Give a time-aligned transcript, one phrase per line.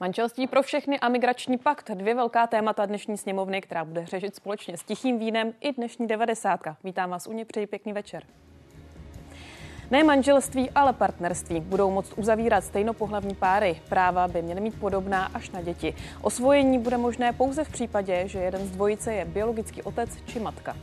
[0.00, 1.90] Manželství pro všechny a migrační pakt.
[1.90, 6.76] Dvě velká témata dnešní sněmovny, která bude řešit společně s tichým vínem i dnešní devadesátka.
[6.84, 8.22] Vítám vás u ní, přeji pěkný večer.
[9.90, 13.80] Ne manželství, ale partnerství budou moct uzavírat stejnopohlavní páry.
[13.88, 15.94] Práva by měly mít podobná až na děti.
[16.22, 20.76] Osvojení bude možné pouze v případě, že jeden z dvojice je biologický otec či matka.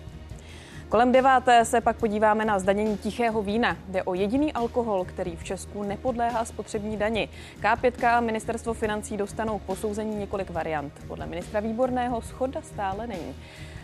[0.90, 3.78] Kolem deváté se pak podíváme na zdanění tichého vína.
[3.88, 7.30] Jde o jediný alkohol, který v Česku nepodléhá spotřební dani.
[7.62, 10.94] K5 a ministerstvo financí dostanou k posouzení několik variant.
[11.08, 13.36] Podle ministra Výborného schoda stále není.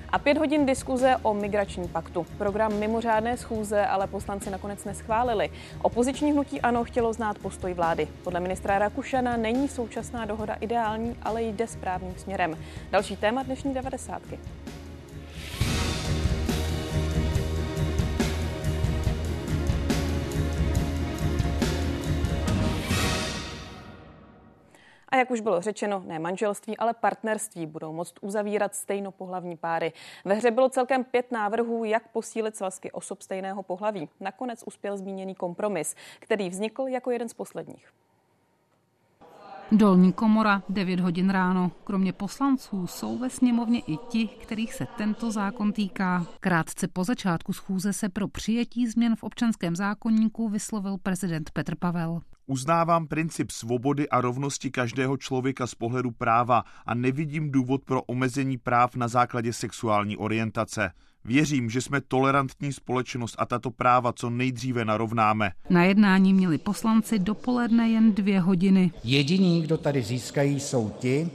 [0.09, 2.25] A pět hodin diskuze o migrační paktu.
[2.37, 5.49] Program mimořádné schůze ale poslanci nakonec neschválili.
[5.81, 8.07] Opoziční hnutí ANO chtělo znát postoj vlády.
[8.23, 12.57] Podle ministra Rakušana není současná dohoda ideální, ale jde správným směrem.
[12.91, 14.39] Další téma dnešní devadesátky.
[25.11, 29.93] A jak už bylo řečeno, ne manželství, ale partnerství budou moct uzavírat stejnopohlavní páry.
[30.25, 34.09] Ve hře bylo celkem pět návrhů, jak posílit svazky osob stejného pohlaví.
[34.19, 37.87] Nakonec uspěl zmíněný kompromis, který vznikl jako jeden z posledních.
[39.73, 41.71] Dolní komora, 9 hodin ráno.
[41.83, 46.25] Kromě poslanců jsou ve sněmovně i ti, kterých se tento zákon týká.
[46.39, 52.21] Krátce po začátku schůze se pro přijetí změn v občanském zákonníku vyslovil prezident Petr Pavel.
[52.47, 58.57] Uznávám princip svobody a rovnosti každého člověka z pohledu práva a nevidím důvod pro omezení
[58.57, 60.91] práv na základě sexuální orientace.
[61.25, 65.51] Věřím, že jsme tolerantní společnost a tato práva co nejdříve narovnáme.
[65.69, 68.91] Na jednání měli poslanci dopoledne jen dvě hodiny.
[69.03, 71.29] Jediní, kdo tady získají, jsou ti,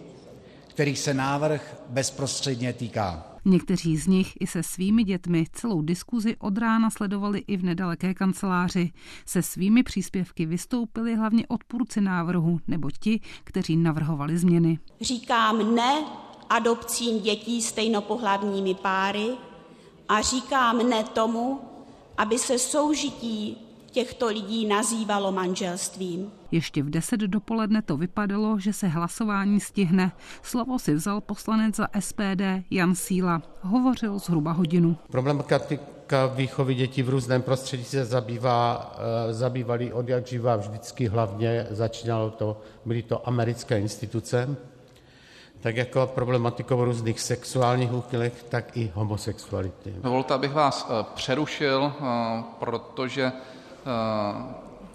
[0.68, 3.35] kterých se návrh bezprostředně týká.
[3.48, 8.14] Někteří z nich i se svými dětmi celou diskuzi od rána sledovali i v nedaleké
[8.14, 8.92] kanceláři.
[9.26, 14.78] Se svými příspěvky vystoupili hlavně odpůrci návrhu nebo ti, kteří navrhovali změny.
[15.00, 16.04] Říkám ne
[16.50, 19.28] adopcím dětí stejnopohlavními páry
[20.08, 21.60] a říkám ne tomu,
[22.18, 23.65] aby se soužití
[23.96, 26.32] těchto lidí nazývalo manželstvím.
[26.50, 30.12] Ještě v 10 dopoledne to vypadalo, že se hlasování stihne.
[30.42, 33.42] Slovo si vzal poslanec za SPD Jan Síla.
[33.60, 34.96] Hovořil zhruba hodinu.
[35.10, 41.66] Problematika výchovy dětí v různém prostředí se zabývá, eh, zabývali od jak živá vždycky hlavně,
[41.70, 44.56] začínalo to, byly to americké instituce,
[45.60, 49.94] tak jako problematikou různých sexuálních úchylek, tak i homosexuality.
[50.02, 53.32] Dovolte, abych vás eh, přerušil, eh, protože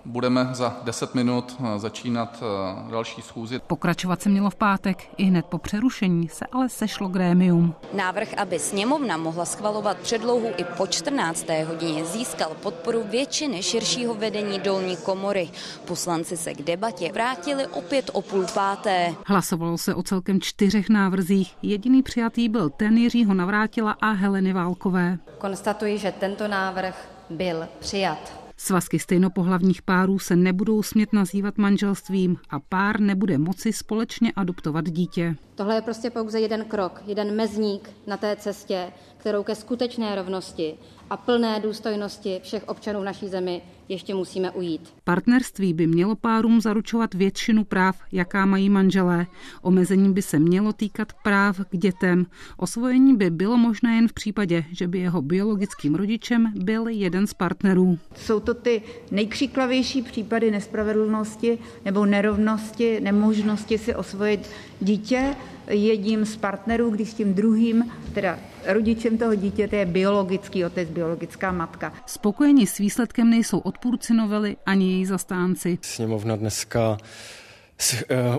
[0.05, 3.59] Budeme za 10 minut eh, začínat eh, další schůzi.
[3.67, 5.09] Pokračovat se mělo v pátek.
[5.17, 7.75] I hned po přerušení se ale sešlo grémium.
[7.93, 11.47] Návrh, aby sněmovna mohla schvalovat předlouhu i po 14.
[11.67, 15.49] hodině, získal podporu většiny širšího vedení dolní komory.
[15.85, 19.15] Poslanci se k debatě vrátili opět o půl páté.
[19.25, 21.57] Hlasovalo se o celkem čtyřech návrzích.
[21.61, 25.17] Jediný přijatý byl ten Jiřího Navrátila a Heleny Válkové.
[25.37, 28.40] Konstatuji, že tento návrh byl přijat.
[28.63, 35.35] Svazky stejnopohlavních párů se nebudou smět nazývat manželstvím a pár nebude moci společně adoptovat dítě.
[35.55, 40.75] Tohle je prostě pouze jeden krok, jeden mezník na té cestě, kterou ke skutečné rovnosti
[41.09, 44.93] a plné důstojnosti všech občanů naší zemi ještě musíme ujít.
[45.03, 49.27] Partnerství by mělo párům zaručovat většinu práv, jaká mají manželé.
[49.61, 52.25] Omezení by se mělo týkat práv k dětem.
[52.57, 57.33] Osvojení by bylo možné jen v případě, že by jeho biologickým rodičem byl jeden z
[57.33, 57.99] partnerů.
[58.15, 58.81] Jsou to ty
[59.11, 64.49] nejkřiklavější případy nespravedlnosti nebo nerovnosti, nemožnosti si osvojit
[64.81, 65.35] dítě
[65.71, 71.93] jedním z partnerů, když tím druhým, teda rodičem toho dítěte je biologický otec, biologická matka.
[72.05, 75.77] Spokojeni s výsledkem nejsou odpůrci novely ani její zastánci.
[75.81, 76.97] Sněmovna dneska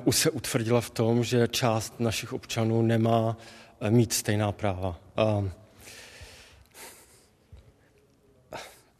[0.04, 3.36] uh, se utvrdila v tom, že část našich občanů nemá
[3.80, 4.98] uh, mít stejná práva.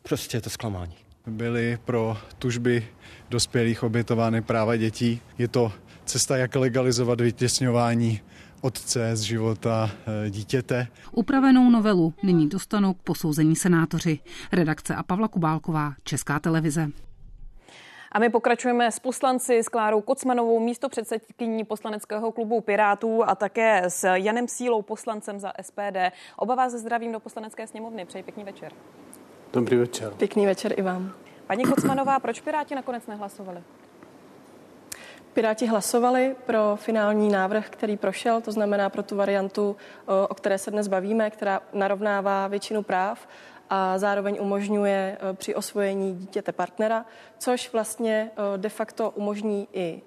[0.03, 0.95] Prostě je to zklamání.
[1.27, 2.87] Byly pro tužby
[3.31, 5.21] dospělých obětovány práva dětí.
[5.39, 5.73] Je to
[6.05, 8.21] cesta, jak legalizovat vytěsňování
[8.63, 9.91] otce z života
[10.27, 10.87] eh, dítěte.
[11.13, 14.19] Upravenou novelu nyní dostanou k posouzení senátoři.
[14.53, 16.89] Redakce a Pavla Kubálková, Česká televize.
[18.13, 23.83] A my pokračujeme s poslanci, s Klárou Kocmanovou, místo předsedkyní poslaneckého klubu Pirátů a také
[23.89, 26.13] s Janem Sílou, poslancem za SPD.
[26.37, 28.05] Oba vás zdravím do poslanecké sněmovny.
[28.05, 28.73] Přeji pěkný večer.
[29.53, 30.11] Dobrý večer.
[30.11, 31.13] Pěkný večer i vám.
[31.47, 33.63] Paní Kocmanová, proč Piráti nakonec nehlasovali?
[35.33, 39.77] Piráti hlasovali pro finální návrh, který prošel, to znamená pro tu variantu,
[40.29, 43.29] o které se dnes bavíme, která narovnává většinu práv
[43.71, 47.05] a zároveň umožňuje při osvojení dítěte partnera,
[47.39, 50.03] což vlastně de facto umožní i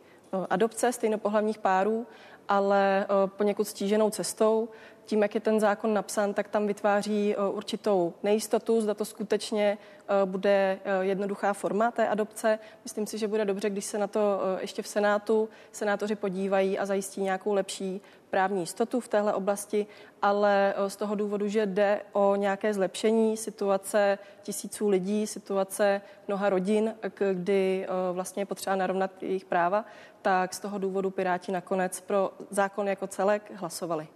[0.50, 2.07] adopce stejnopohlavních párů,
[2.50, 4.69] ale poněkud stíženou cestou
[5.06, 9.78] tím, jak je ten zákon napsán, tak tam vytváří eh, určitou nejistotu, zda to skutečně
[9.78, 12.60] eh, bude eh, jednoduchá forma té adopce.
[12.84, 16.86] Myslím si, že bude dobře, když se na to ještě v Senátu senátoři podívají a
[16.86, 19.88] zajistí nějakou lepší právní jistotu v téhle oblasti,
[20.22, 26.96] ale z toho důvodu, že jde o nějaké zlepšení situace tisíců lidí, situace mnoha rodin,
[27.34, 29.86] kdy vlastně je potřeba narovnat jejich práva,
[30.22, 34.08] tak z toho důvodu Piráti nakonec pro zákon jako celek hlasovali.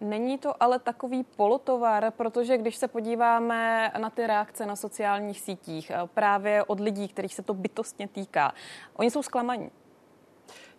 [0.00, 5.90] Není to ale takový polotovar, protože když se podíváme na ty reakce na sociálních sítích,
[5.90, 8.52] eh, právě od lidí, kterých se to bytostně týká,
[8.96, 9.70] oni jsou zklamaní.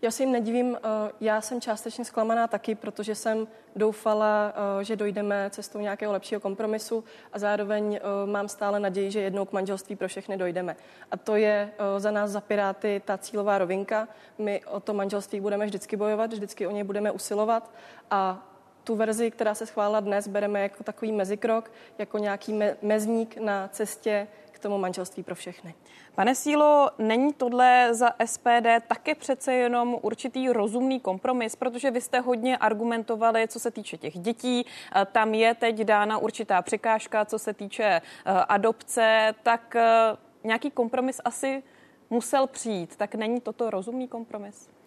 [0.02, 4.96] Já si jim nedivím, eh, já jsem částečně zklamaná taky, protože jsem doufala, eh, že
[4.96, 10.08] dojdeme cestou nějakého lepšího kompromisu a zároveň mám stále naději, že jednou k manželství pro
[10.08, 10.76] všechny dojdeme.
[11.12, 14.08] A to je za nás, za Piráty, ta cílová rovinka.
[14.38, 17.72] My o to manželství budeme vždycky bojovat, vždycky o něj budeme usilovat
[18.12, 18.49] a
[18.90, 23.68] tu verzi, která se schválila dnes, bereme jako takový mezikrok, jako nějaký me- mezník na
[23.68, 25.76] cestě k tomu manželství pro všechny.
[26.16, 32.20] Pane Sílo, není tohle za SPD také přece jenom určitý rozumný kompromis, protože vy jste
[32.20, 34.66] hodně argumentovali, co se týče těch dětí.
[34.66, 40.72] Eh, tam je teď dána určitá překážka, co se týče eh, adopce, tak eh, nějaký
[40.72, 41.64] kompromis asi
[42.10, 42.96] musel přijít.
[42.96, 44.79] Tak není toto rozumný kompromis?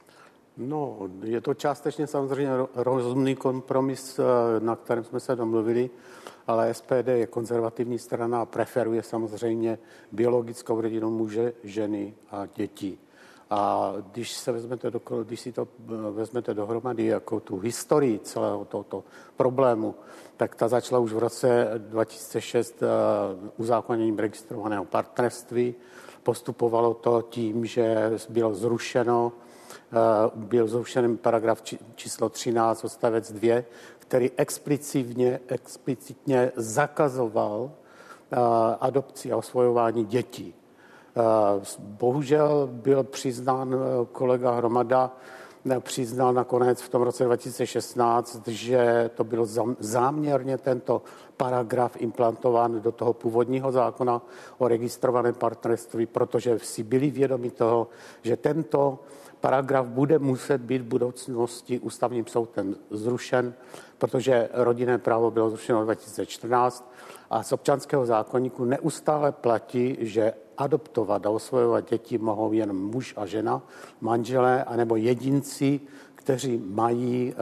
[0.57, 4.25] No, je to částečně samozřejmě rozumný kompromis, eh,
[4.61, 5.91] na kterém jsme se domluvili,
[6.47, 9.79] ale SPD je konzervativní strana a preferuje samozřejmě
[10.13, 12.99] biologickou rodinu muže, ženy a dětí.
[13.51, 18.65] A když, se vezmete do, když si to eh, vezmete dohromady jako tu historii celého
[18.65, 19.05] tohoto
[19.37, 19.95] problému,
[20.37, 22.87] tak ta začala už v roce 2006 eh,
[23.57, 25.75] uzákoněním registrovaného partnerství.
[26.23, 29.33] Postupovalo to tím, že bylo zrušeno
[30.35, 31.63] byl zrušen paragraf
[31.95, 33.63] číslo 13 odstavec 2,
[33.99, 38.37] který explicitně, explicitně zakazoval eh,
[38.81, 40.55] adopci a osvojování dětí.
[40.55, 41.21] Eh,
[41.79, 43.75] bohužel byl přiznán
[44.13, 45.17] kolega Hromada,
[45.81, 49.47] přiznal nakonec v tom roce 2016, že to byl
[49.79, 51.03] záměrně tento
[51.37, 54.23] paragraf implantován do toho původního zákona
[54.59, 57.89] o registrovaném partnerství, protože si byli vědomi toho,
[58.23, 58.99] že tento
[59.43, 63.55] paragraf bude muset být v budoucnosti ústavním soudem zrušen,
[63.99, 66.93] protože rodinné právo bylo zrušeno v 2014
[67.31, 73.27] a z občanského zákonníku neustále platí, že adoptovat a osvojovat děti mohou jen muž a
[73.27, 73.63] žena,
[74.01, 75.81] manželé anebo jedinci,
[76.15, 77.37] kteří mají eh,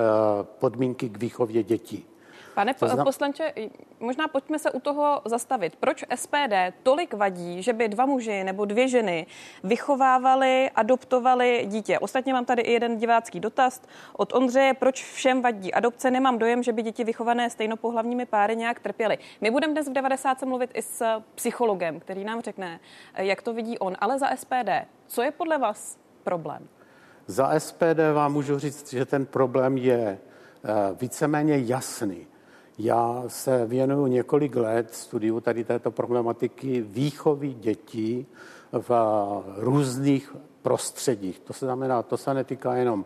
[0.59, 2.07] podmínky k výchově dětí.
[2.55, 3.05] Pane znam...
[3.05, 3.53] poslanče,
[4.01, 5.77] možná pojďme se u toho zastavit.
[5.77, 9.27] Proč SPD tolik vadí, že by dva muži nebo dvě ženy
[9.65, 11.99] vychovávali, adoptovali dítě?
[11.99, 13.83] Ostatně mám tady i jeden divácký dotaz
[14.13, 14.75] od Ondřeje.
[14.75, 16.11] Proč všem vadí adopce?
[16.11, 19.19] Nemám dojem, že by děti vychované stejnopohlavními páry nějak trpěly.
[19.41, 20.43] My budeme dnes v 90.
[20.43, 22.81] mluvit i s psychologem, který nám řekne,
[23.17, 23.97] jak to vidí on.
[23.99, 24.71] Ale za SPD,
[25.07, 26.69] co je podle vás problém?
[27.27, 30.69] Za SPD vám můžu říct, že ten problém je eh,
[31.01, 32.27] víceméně jasný.
[32.83, 38.27] Já se věnuju několik let studiu tady této problematiky výchovy dětí
[38.73, 38.91] v
[39.57, 41.41] různých prostředích.
[41.41, 43.05] To se znamená, to se netýká jenom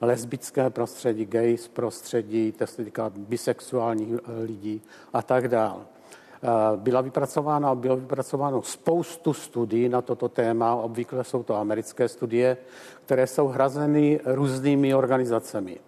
[0.00, 4.82] lesbické prostředí, gays prostředí, to se týká bisexuálních eh, lidí
[5.12, 5.80] a tak dále.
[5.82, 12.56] Eh, byla vypracována, bylo vypracováno spoustu studií na toto téma, obvykle jsou to americké studie,
[13.04, 15.78] které jsou hrazeny různými organizacemi.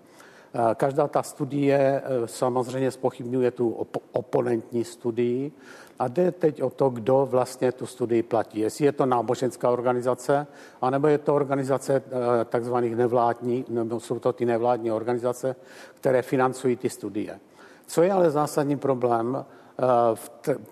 [0.54, 5.52] Eh, každá ta studie eh, samozřejmě spochybňuje tu op- oponentní studii
[5.98, 8.60] a jde teď o to, kdo vlastně tu studii platí.
[8.60, 10.46] Jestli je to náboženská organizace,
[10.82, 15.56] anebo je to organizace eh, takzvaných nevládní, nebo jsou to ty nevládní organizace,
[15.94, 17.40] které financují ty studie.
[17.86, 19.44] Co je ale zásadní problém,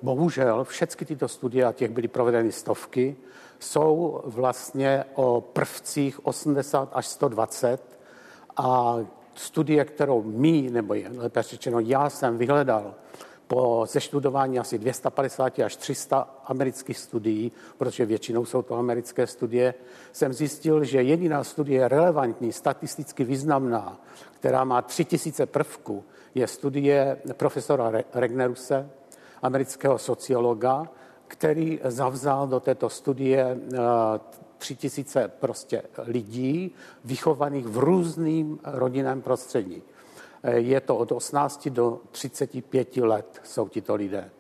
[0.02, 3.16] bohužel všechny tyto studie, a těch byly provedeny stovky,
[3.58, 7.98] jsou vlastně o prvcích 80 až 120
[8.56, 8.96] a
[9.38, 12.94] studie, kterou my, nebo lépe řečeno já jsem vyhledal
[13.46, 19.74] po zeštudování asi 250 až 300 amerických studií, protože většinou jsou to americké studie,
[20.12, 24.00] jsem zjistil, že jediná studie relevantní, statisticky významná,
[24.30, 28.90] která má 3000 prvků, je studie profesora Regneruse,
[29.42, 30.88] amerického sociologa,
[31.28, 33.78] který zavzal do této studie eh,
[34.58, 39.82] tři tisíce prostě lidí vychovaných v různým rodinném prostředí.
[40.42, 44.30] Eh, je to od 18 do 35 let jsou tito lidé.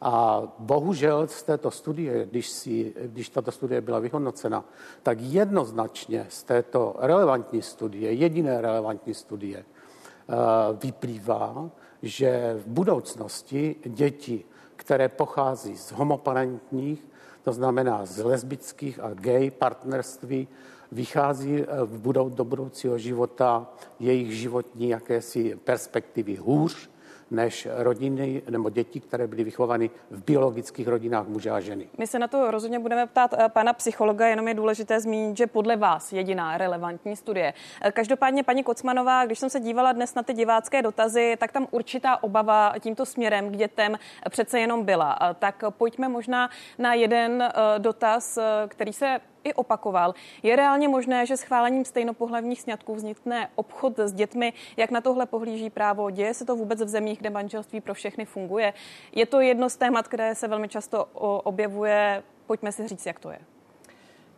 [0.00, 4.64] A bohužel z této studie, když, si, když tato studie byla vyhodnocena,
[5.02, 10.34] tak jednoznačně z této relevantní studie, jediné relevantní studie, eh,
[10.82, 11.70] vyplývá,
[12.02, 14.44] že v budoucnosti děti,
[14.76, 17.08] které pochází z homoparentních,
[17.46, 20.48] to znamená z lesbických a gay partnerství,
[20.92, 23.70] vychází eh, v budou, do budoucího života
[24.02, 26.90] jejich životní jakési perspektivy hůř,
[27.30, 31.88] než rodiny nebo děti, které byly vychovány v biologických rodinách muže a ženy.
[31.98, 35.46] My se na to rozhodně budeme ptát eh, pana psychologa, jenom je důležité zmínit, že
[35.46, 37.54] podle vás jediná relevantní studie.
[37.82, 41.66] Eh, každopádně, paní Kocmanová, když jsem se dívala dnes na ty divácké dotazy, tak tam
[41.70, 43.98] určitá obava tímto směrem k dětem
[44.30, 45.18] přece jenom byla.
[45.38, 50.14] Tak pojďme možná na jeden dotaz, který se i opakoval.
[50.42, 54.52] Je reálně možné, že schválením stejnopohlavních sňatků vznikne obchod s dětmi?
[54.76, 56.10] Jak na tohle pohlíží právo?
[56.10, 58.72] Děje se to vůbec v zemích, kde manželství pro všechny funguje?
[59.12, 61.04] Je to jedno z témat, které se velmi často
[61.44, 62.22] objevuje.
[62.46, 63.38] Pojďme si říct, jak to je.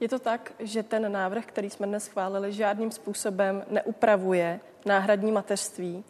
[0.00, 6.04] Je to tak, že ten návrh, který jsme dnes schválili, žádným způsobem neupravuje náhradní mateřství,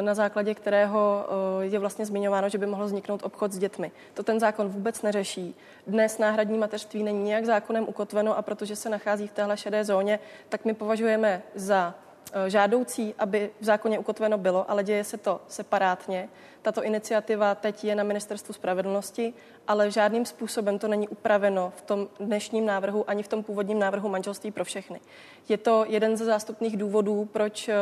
[0.00, 1.26] na základě kterého
[1.60, 3.92] eh, je vlastně zmiňováno, že by mohl vzniknout obchod s dětmi.
[4.14, 5.54] To ten zákon vůbec neřeší.
[5.86, 10.18] Dnes náhradní mateřství není nějak zákonem ukotveno a protože se nachází v téhle šedé zóně,
[10.48, 12.03] tak my považujeme za Eh,
[12.46, 16.28] žádoucí, aby v zákoně ukotveno bylo, ale děje se to separátně.
[16.62, 19.34] Tato iniciativa teď je na Ministerstvu spravedlnosti,
[19.68, 24.08] ale žádným způsobem to není upraveno v tom dnešním návrhu ani v tom původním návrhu
[24.08, 25.00] manželství pro všechny.
[25.48, 27.74] Je to jeden ze zástupných důvodů, proč, eh,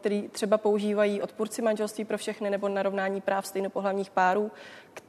[0.00, 4.50] který třeba používají odpůrci manželství pro všechny nebo narovnání práv stejnopohlavních párů,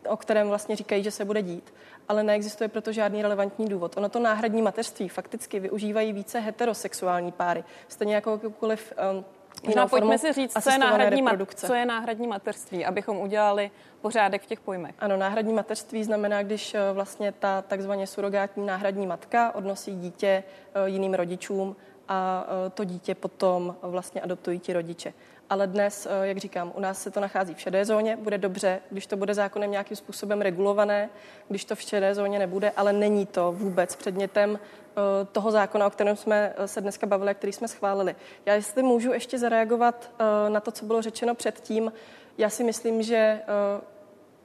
[0.08, 1.74] o kterém vlastně říkají, že se bude dít
[2.12, 3.98] ale neexistuje proto žádný relevantní důvod.
[3.98, 9.26] Ono to náhradní mateřství fakticky využívají více heterosexuální páry, stejně jako jakoukoliv um,
[9.66, 14.42] Možná pojďme si říct, co je, náhradní ma- co je náhradní mateřství, abychom udělali pořádek
[14.42, 14.96] v těch pojmech.
[15.00, 20.44] Ano, náhradní mateřství znamená, když uh, vlastně ta takzvaně surogátní náhradní matka odnosí dítě
[20.76, 21.76] uh, jiným rodičům
[22.08, 25.14] a to dítě potom vlastně adoptují ti rodiče
[25.52, 28.18] ale dnes, eh, jak říkám, u nás se to nachází v šedé zóně.
[28.18, 31.10] Bude dobře, když to bude zákonem nějakým způsobem regulované,
[31.48, 35.90] když to v šedé zóně nebude, ale není to vůbec předmětem eh, toho zákona, o
[35.90, 38.16] kterém jsme eh, se dneska bavili a který jsme schválili.
[38.46, 40.12] Já jestli můžu ještě zareagovat
[40.50, 41.94] na to, co bylo řečeno předtím,
[42.38, 43.42] já si myslím, že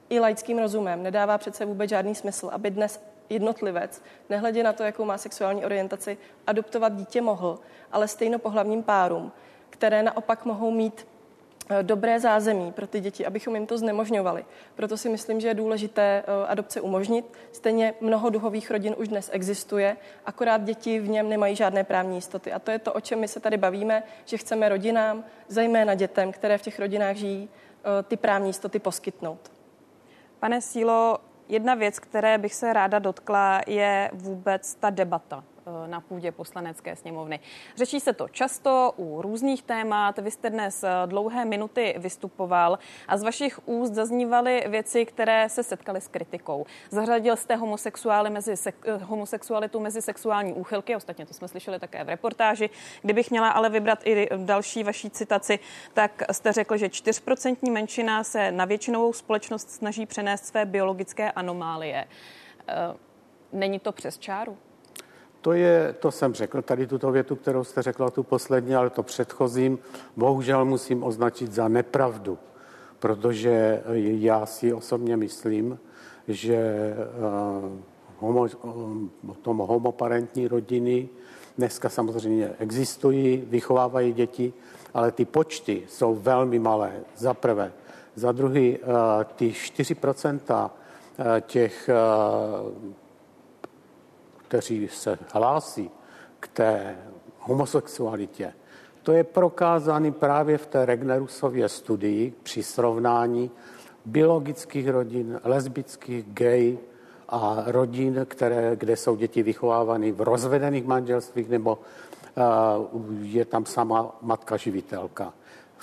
[0.09, 5.05] i laickým rozumem nedává přece vůbec žádný smysl, aby dnes jednotlivec, nehledě na to, jakou
[5.05, 7.59] má sexuální orientaci, adoptovat dítě mohl,
[7.91, 9.31] ale stejnopohlavním párům
[9.69, 11.07] které naopak mohou mít
[11.69, 14.45] eh, dobré zázemí pro ty děti, abychom jim to znemožňovali.
[14.75, 17.25] Proto si myslím, že je důležité eh, adopce umožnit.
[17.51, 22.51] Stejně mnoho duhových rodin už dnes existuje, akorát děti v něm nemají žádné právní jistoty.
[22.53, 26.31] A to je to, o čem my se tady bavíme, že chceme rodinám, zejména dětem,
[26.31, 29.51] které v těch rodinách žijí, eh, ty právní jistoty poskytnout.
[30.39, 35.43] Pane Sílo, jedna věc, které bych se ráda dotkla, je vůbec ta debata
[35.87, 37.39] na půdě poslanecké sněmovny.
[37.77, 40.19] Řeší se to často u různých témat.
[40.19, 45.63] Vy jste dnes eh, dlouhé minuty vystupoval a z vašich úst zaznívaly věci, které se
[45.63, 46.65] setkaly s kritikou.
[46.89, 52.09] Zařadil jste homosexuály mezi, eh, homosexualitu mezi sexuální úchylky, ostatně to jsme slyšeli také v
[52.09, 52.69] reportáži.
[53.01, 55.59] Kdybych měla ale vybrat i další vaší citaci,
[55.93, 62.07] tak jste řekl, že 4% menšina se na většinovou společnost snaží přenést své biologické anomálie.
[63.53, 64.57] Není to přes čáru?
[65.41, 69.03] To, je, to jsem řekl, tady tuto větu, kterou jste řekla, tu poslední, ale to
[69.03, 69.79] předchozím,
[70.15, 72.37] bohužel musím označit za nepravdu,
[72.99, 75.79] protože já si osobně myslím,
[76.27, 76.93] že
[77.63, 77.71] uh,
[78.19, 81.09] homo, uh, tom homoparentní rodiny
[81.57, 84.53] dneska samozřejmě existují, vychovávají děti,
[84.93, 87.71] ale ty počty jsou velmi malé, za prvé.
[88.15, 88.83] Za druhý, uh,
[89.35, 90.69] ty 4%
[91.41, 91.89] těch
[94.47, 95.91] kteří se hlásí
[96.39, 96.95] k té
[97.39, 98.53] homosexualitě,
[99.03, 103.51] to je prokázáno právě v té Regnerusově studii při srovnání
[104.05, 106.77] biologických rodin, lesbických, gay
[107.29, 114.15] a rodin, které, kde jsou děti vychovávány v rozvedených manželstvích nebo uh, je tam sama
[114.21, 115.33] matka živitelka.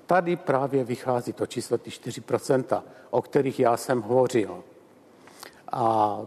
[0.07, 4.65] Tady právě vychází to číslo, ty 4%, o kterých já jsem hovořil.
[5.73, 6.19] A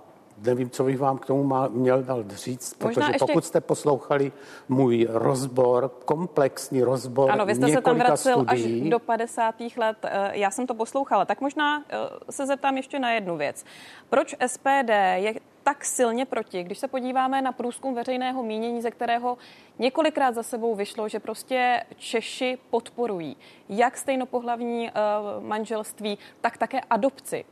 [0.46, 3.18] nevím, co bych vám k tomu má, měl dal říct, protože ještě...
[3.20, 4.32] pokud jste poslouchali
[4.70, 9.56] můj rozbor, komplexní rozbor Ano, vy jste se tam vracel studií, až do 50.
[9.78, 11.98] let, eh, já jsem to poslouchala, tak možná eh,
[12.30, 13.66] se zeptám ještě na jednu věc.
[14.10, 19.38] Proč SPD je tak silně proti, když se podíváme na průzkum veřejného mínění, ze kterého
[19.80, 23.38] několikrát za sebou vyšlo, že prostě Češi podporují
[23.70, 27.46] jak stejnopohlavní uh, manželství, tak také adopci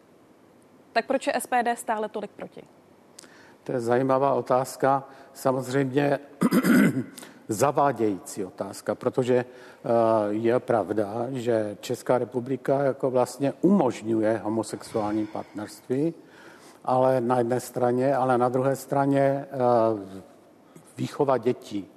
[0.93, 2.63] Tak proč je SPD stále tolik proti?
[3.65, 5.03] To je zajímavá otázka.
[5.33, 6.19] Samozřejmě
[7.47, 9.89] zavádějící otázka, protože eh,
[10.29, 16.13] je pravda, že Česká republika jako vlastně umožňuje homosexuální partnerství,
[16.83, 19.47] ale na jedné straně, ale na druhé straně eh,
[20.97, 21.87] výchova dětí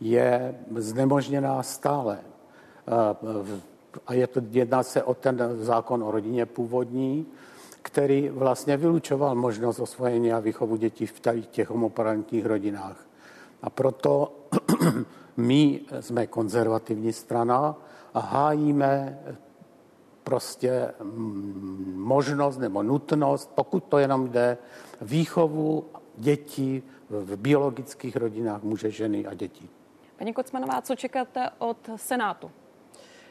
[0.00, 2.18] je znemožněná stále.
[2.20, 3.60] Eh,
[4.06, 7.26] a je to, jedná se o ten zákon o rodině původní,
[7.94, 11.20] který vlastně vylučoval možnost osvojení a výchovu dětí v
[11.50, 13.06] těch homoparentních rodinách.
[13.62, 14.36] A proto
[15.36, 17.76] my jsme konzervativní strana
[18.14, 19.18] a hájíme
[20.24, 20.94] prostě
[21.94, 24.58] možnost nebo nutnost, pokud to jenom jde,
[25.00, 25.84] výchovu
[26.16, 29.70] dětí v biologických rodinách muže, ženy a dětí.
[30.16, 32.50] Paní Kocmanová, co čekáte od Senátu?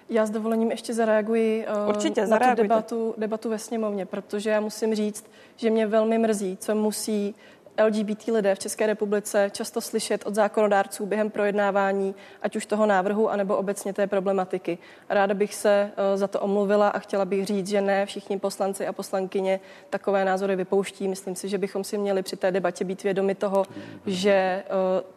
[0.10, 4.60] Já s dovolením ještě zareaguji uh, Určitě, na tu debatu, debatu ve sněmovně, protože já
[4.60, 7.36] musím říct, že mě velmi mrzí, co musí
[7.82, 13.30] LGBT lidé v České republice často slyšet od zákonodárců během projednávání, ať už toho návrhu,
[13.30, 14.78] anebo obecně té problematiky.
[15.10, 18.88] Ráda bych se eh, za to omluvila a chtěla bych říct, že ne všichni poslanci
[18.88, 21.08] a poslankyně takové názory vypouští.
[21.08, 23.66] Myslím si, že bychom si měli při té debatě být vědomi toho,
[24.06, 24.64] že eh,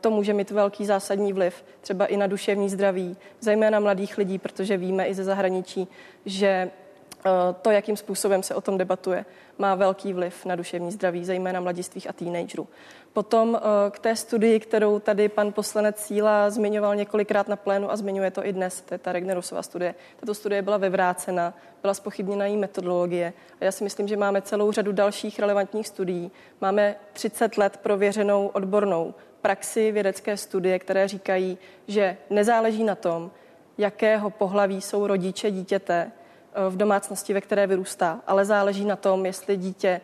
[0.00, 4.76] to může mít velký zásadní vliv třeba i na duševní zdraví, zejména mladých lidí, protože
[4.76, 5.88] víme i ze zahraničí,
[6.26, 6.70] že
[7.62, 9.25] to, jakým způsobem se o tom debatuje,
[9.59, 12.68] má velký vliv na duševní zdraví, zejména mladistvých a teenagerů.
[13.12, 17.97] Potom eh, k té studii, kterou tady pan poslanec Síla zmiňoval několikrát na plénu a
[17.97, 19.95] zmiňuje to i dnes, to je ta Regnerusova studie.
[20.21, 24.73] Tato studie byla vyvrácena, byla spochybněna její metodologie a já si myslím, že máme celou
[24.73, 26.30] řadu dalších relevantních studií.
[26.61, 33.30] Máme 30 let prověřenou odbornou praxi vědecké studie, které říkají, že nezáleží na tom,
[33.78, 36.12] jakého pohlaví jsou rodiče dítěte,
[36.68, 40.00] v domácnosti, ve které vyrůstá, ale záleží na tom, jestli dítě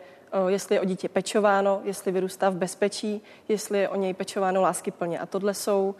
[0.48, 5.18] jestli je o dítě pečováno, jestli vyrůstá v bezpečí, jestli je o něj pečováno láskyplně.
[5.18, 5.94] A tohle jsou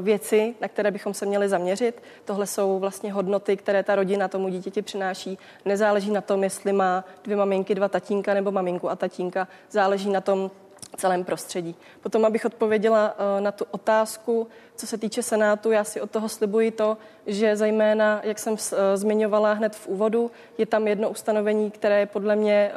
[0.00, 2.02] věci, na které bychom se měli zaměřit.
[2.24, 5.38] Tohle jsou vlastně hodnoty, které ta rodina tomu dítěti přináší.
[5.64, 9.48] Nezáleží na tom, jestli má dvě maminky, dva tatínka nebo maminku a tatínka.
[9.70, 10.50] Záleží na tom,
[10.96, 11.74] celém prostředí.
[12.00, 16.28] Potom, abych odpověděla eh, na tu otázku, co se týče Senátu, já si od toho
[16.28, 21.70] slibuji to, že zejména, jak jsem eh, zmiňovala hned v úvodu, je tam jedno ustanovení,
[21.70, 22.72] které je podle mě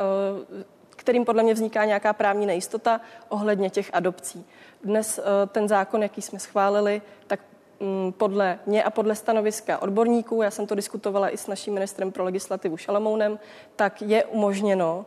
[0.59, 0.63] eh,
[0.95, 4.45] kterým podle mě vzniká nějaká právní nejistota ohledně těch adopcí.
[4.83, 7.39] Dnes ten zákon, jaký jsme schválili, tak
[7.79, 12.11] mm, podle mě a podle stanoviska odborníků, já jsem to diskutovala i s naším ministrem
[12.11, 13.39] pro legislativu Šalamounem,
[13.75, 15.05] tak je umožněno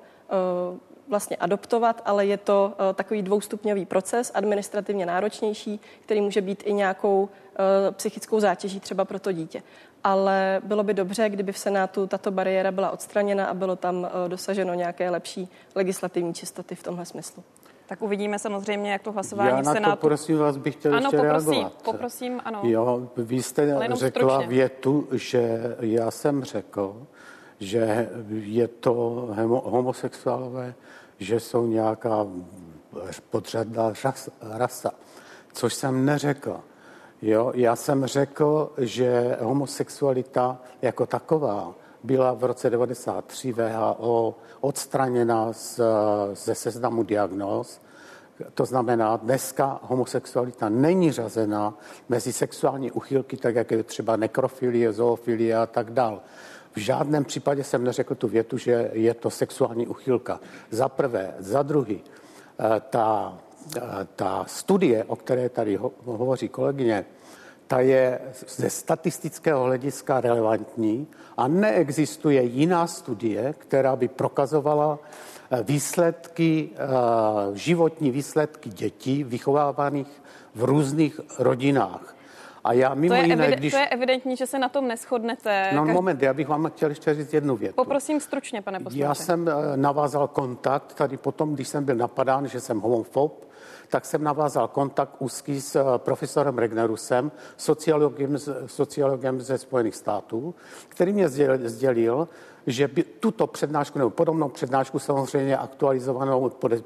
[1.09, 6.73] vlastně adoptovat, ale je to uh, takový dvoustupňový proces, administrativně náročnější, který může být i
[6.73, 7.29] nějakou uh,
[7.91, 9.63] psychickou zátěží třeba pro to dítě.
[10.05, 14.29] Ale bylo by dobře, kdyby v Senátu tato bariéra byla odstraněna a bylo tam uh,
[14.29, 17.43] dosaženo nějaké lepší legislativní čistoty v tomhle smyslu.
[17.89, 19.97] Tak uvidíme samozřejmě, jak to hlasování Já na Senátu...
[19.97, 21.83] to prosím vás bych chtěl ano, ještě poprosím, reagovat.
[21.83, 22.61] poprosím, ano.
[22.63, 24.47] Jo, vy jste řekla stručně.
[24.47, 27.07] větu, že já jsem řekl,
[27.61, 28.93] že je to
[29.65, 30.75] homosexuálové,
[31.19, 32.27] že jsou nějaká
[33.31, 33.93] podřadná
[34.43, 34.91] rasa,
[35.53, 36.61] což jsem neřekl.
[37.23, 45.81] Jo, já jsem řekl, že homosexualita jako taková byla v roce 93 VHO odstraněna z,
[46.33, 47.81] ze seznamu diagnóz.
[48.55, 51.75] To znamená, dneska homosexualita není řazena
[52.09, 56.19] mezi sexuální uchylky, tak jak je třeba nekrofilie, zoofilie a tak dále.
[56.77, 60.41] V žádném případě jsem neřekl tu větu, že je to sexuální uchylka.
[60.71, 61.35] Za prvé.
[61.39, 63.39] Za druhý, eh, ta,
[63.77, 63.81] eh,
[64.17, 67.05] ta studie, o které tady ho, hovoří kolegyně,
[67.67, 74.99] ta je ze statistického hlediska relevantní a neexistuje jiná studie, která by prokazovala
[75.51, 76.71] eh, výsledky,
[77.55, 80.23] životní výsledky dětí vychovávaných
[80.55, 82.16] v různých rodinách.
[82.67, 83.73] A já mimo to je, jiné, když...
[83.73, 85.71] to je evidentní, že se na tom neschodnete.
[85.75, 85.95] No Každý...
[85.95, 87.75] moment, já bych vám chtěl ještě říct jednu věc.
[87.75, 89.03] Poprosím stručně, pane poslanče.
[89.03, 93.49] Já jsem eh, navázal kontakt tady potom, když jsem byl napadán, že jsem homofob,
[93.89, 100.55] tak jsem navázal kontakt úzký s eh, profesorem Regnerusem, sociologem, sociologem ze Spojených států,
[100.89, 101.29] který mě
[101.65, 102.29] sdělil,
[102.67, 106.83] že by tuto přednášku nebo podobnou přednášku samozřejmě aktualizovanou po, de,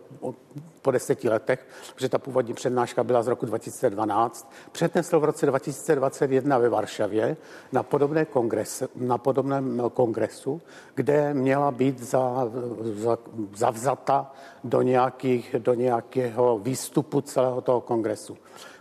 [0.82, 6.58] po deseti letech, protože ta původní přednáška byla z roku 2012, přednesl v roce 2021
[6.58, 7.36] ve Varšavě
[7.72, 10.60] na, podobné kongres, na podobném kongresu,
[10.94, 12.48] kde měla být za,
[12.80, 13.18] za,
[13.54, 14.32] zavzata
[14.64, 18.36] do, nějakých, do nějakého výstupu celého toho kongresu.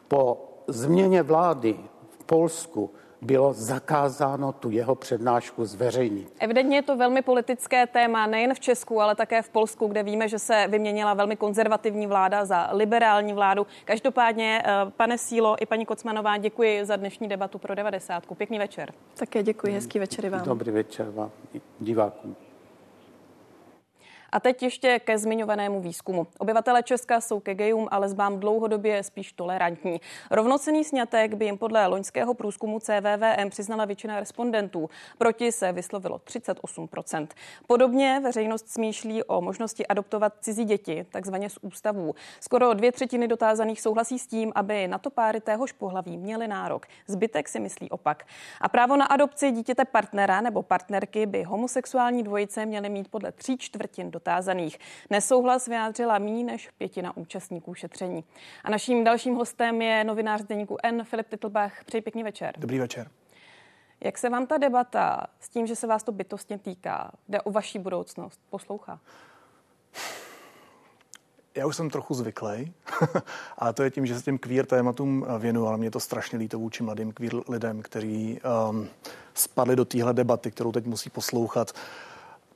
[0.08, 1.80] Po změně vlády
[2.20, 6.34] v Polsku bylo zakázáno tu jeho přednášku zveřejnit.
[6.40, 10.28] Evidentně je to velmi politické téma nejen v Česku, ale také v Polsku, kde víme,
[10.28, 13.68] že se vyměnila velmi konzervativní vláda za liberální vládu.
[13.86, 18.36] Každopádně, eh, pane Sílo i paní Kocmanová, děkuji za dnešní debatu pro 90.
[18.36, 18.94] Pěkný večer.
[19.18, 20.46] Také děkuji, hezký večer i vám.
[20.46, 21.32] Dobrý večer vám,
[21.80, 22.49] divákům.
[24.32, 26.28] A teď ještě ke zmiňovanému výzkumu.
[26.38, 30.02] Obyvatele Česka jsou ke gejům a lesbám dlouhodobě spíš tolerantní.
[30.32, 34.90] Rovnocený snětek by jim podle loňského průzkumu CVVM přiznala většina respondentů.
[35.18, 37.28] Proti se vyslovilo 38%.
[37.68, 42.16] Podobně veřejnost smýšlí o možnosti adoptovat cizí děti, takzvaně z ústavů.
[42.40, 46.86] Skoro dvě třetiny dotázaných souhlasí s tím, aby na to páry téhož pohlaví měli nárok.
[47.08, 48.26] Zbytek si myslí opak.
[48.62, 53.58] A právo na adopci dítěte partnera nebo partnerky by homosexuální dvojice měly mít podle tří
[53.58, 54.80] čtvrtin dotázaných.
[55.10, 58.24] Nesouhlas vyjádřila méně než pětina účastníků šetření.
[58.64, 61.04] A naším dalším hostem je novinář deníku N.
[61.04, 61.84] Filip Titlbach.
[61.86, 62.54] Přeji pěkný večer.
[62.58, 63.10] Dobrý večer.
[64.02, 67.52] Jak se vám ta debata s tím, že se vás to bytostně týká, jde o
[67.52, 69.00] vaší budoucnost, poslouchá?
[71.56, 72.74] Já už jsem trochu zvyklý,
[73.58, 76.60] ale to je tím, že se těm queer tématům věnuju, ale mě to strašně líto
[76.60, 78.88] vůči mladým queer lidem, kteří um,
[79.34, 81.74] spadli do téhle debaty, kterou teď musí poslouchat.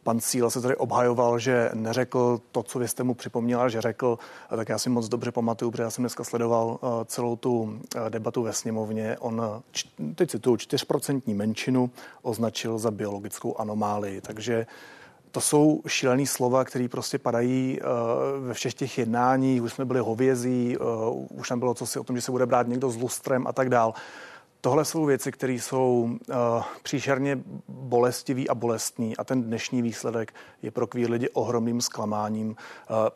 [0.03, 4.19] Pan Cíl se tady obhajoval, že neřekl to, co vy jste mu připomněla, že řekl,
[4.55, 7.79] tak já si moc dobře pamatuju, protože já jsem dneska sledoval uh, celou tu uh,
[8.09, 9.17] debatu ve sněmovně.
[9.19, 9.41] On,
[10.15, 14.65] teď cituju, 4% menšinu označil za biologickou anomálii, takže
[15.31, 19.63] to jsou šílené slova, které prostě padají uh, ve všech těch jednáních.
[19.63, 22.45] Už jsme byli hovězí, uh, už tam bylo co si o tom, že se bude
[22.45, 23.93] brát někdo s lustrem a tak dál.
[24.65, 26.35] Tohle jsou věci, které jsou uh,
[26.83, 32.49] příšerně bolestivý a bolestný a ten dnešní výsledek je pro kvír lidi ohromným zklamáním.
[32.49, 32.55] Uh,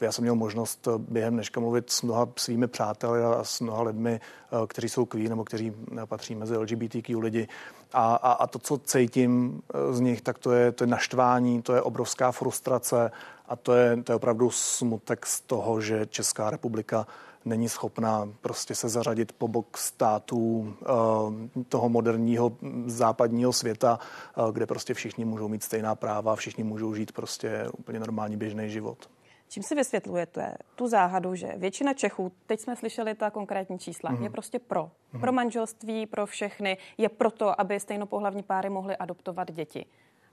[0.01, 4.19] já jsem měl možnost během dneška mluvit s mnoha svými přáteli a s mnoha lidmi,
[4.51, 5.73] uh, kteří jsou kvír nebo kteří
[6.05, 7.47] patří mezi LGBTQ lidi.
[7.93, 11.73] A, a, a to, co cítím z nich, tak to je, to je naštvání, to
[11.73, 13.11] je obrovská frustrace
[13.47, 17.07] a to je, to je opravdu smutek z toho, že Česká republika
[17.47, 22.51] není schopná prostě se zařadit po bok států eh, toho moderního
[22.85, 23.99] západního světa,
[24.37, 28.69] eh, kde prostě všichni můžou mít stejná práva, všichni můžou žít prostě úplně normální běžný
[28.69, 29.09] život.
[29.49, 34.23] Čím si vysvětlujete tu záhadu, že většina Čechů, teď jsme slyšeli ta konkrétní čísla, mm-hmm.
[34.23, 34.83] je prostě pro.
[34.83, 35.19] Mm-hmm.
[35.19, 36.77] Pro manželství, pro všechny.
[36.97, 39.85] Je proto, aby stejnopohlavní páry mohly adoptovat děti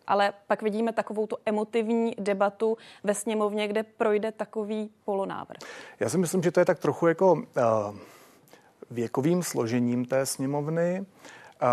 [0.06, 5.58] ale pak vidíme takovou tu emotivní debatu ve sněmovně, kde projde takový polonávrh.
[6.00, 7.40] Já si myslím, že to je tak trochu jako uh,
[8.90, 11.68] věkovým složením té sněmovny uh,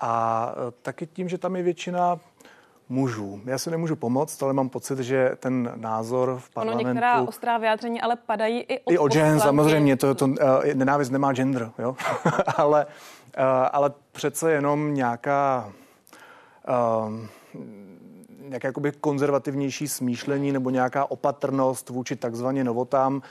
[0.00, 2.20] a taky tím, že tam je většina
[2.88, 3.40] mužů.
[3.44, 6.80] Já si nemůžu pomoct, ale mám pocit, že ten názor v parlamentu...
[6.80, 9.96] Ono některá ostrá vyjádření ale padají i od I od žen, samozřejmě.
[9.96, 10.34] To, to, uh,
[10.74, 11.96] nenávist nemá gender, jo?
[12.56, 15.72] ale, uh, ale přece jenom nějaká...
[17.08, 17.26] Uh,
[18.48, 23.22] nějaké jakoby konzervativnější smýšlení nebo nějaká opatrnost vůči takzvaně novotám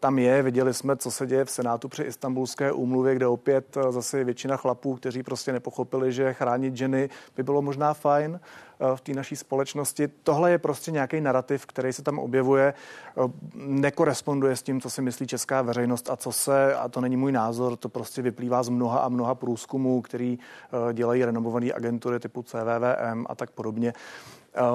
[0.00, 0.42] tam je.
[0.42, 4.56] Viděli jsme, co se děje v Senátu při istambulské úmluvě, kde opět eh, zase většina
[4.56, 8.40] chlapů, kteří prostě nepochopili, že chránit ženy by bylo možná fajn.
[8.80, 10.08] Eh, v té naší společnosti.
[10.08, 13.20] Tohle je prostě nějaký narrativ, který se tam objevuje, eh,
[13.54, 17.32] nekoresponduje s tím, co si myslí česká veřejnost a co se, a to není můj
[17.32, 22.42] názor, to prostě vyplývá z mnoha a mnoha průzkumů, který eh, dělají renomované agentury typu
[22.42, 23.92] CVVM a tak podobně.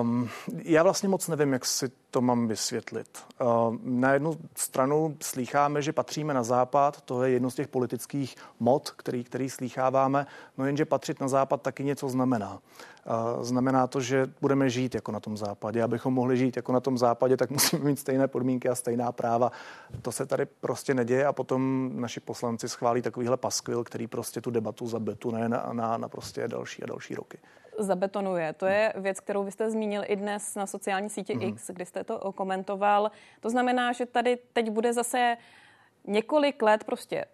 [0.02, 0.30] Um,
[0.64, 3.20] já vlastně moc nevím, jak si to mám vysvětlit.
[3.42, 8.36] Uh, na jednu stranu slýcháme, že patříme na západ, to je jedno z těch politických
[8.60, 12.54] mod, který, který slýcháváme, no jenže patřit na západ taky něco znamená.
[12.54, 15.84] Uh, znamená to, že budeme žít jako na tom západě.
[15.84, 19.52] Abychom mohli žít jako na tom západě, tak musíme mít stejné podmínky a stejná práva.
[20.02, 24.52] To se tady prostě neděje a potom naši poslanci schválí takovýhle paskvil, který prostě tu
[24.52, 27.38] debatu zabetuje na, na, na prostě další a další roky
[27.78, 28.54] zabetonuje.
[28.54, 31.42] To je věc, kterou vy jste zmínil i dnes na sociální sítě mm.
[31.42, 33.12] X, kdy jste to komentoval.
[33.40, 35.38] To znamená, že tady teď bude zase
[36.08, 37.26] několik let prostě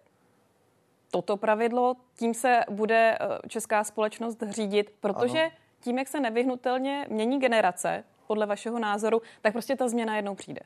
[1.10, 5.50] toto pravidlo, tím se bude eh, česká společnost řídit, protože ano.
[5.80, 10.60] tím, jak se nevyhnutelně mění generace, podle vašeho názoru, tak prostě ta změna jednou přijde.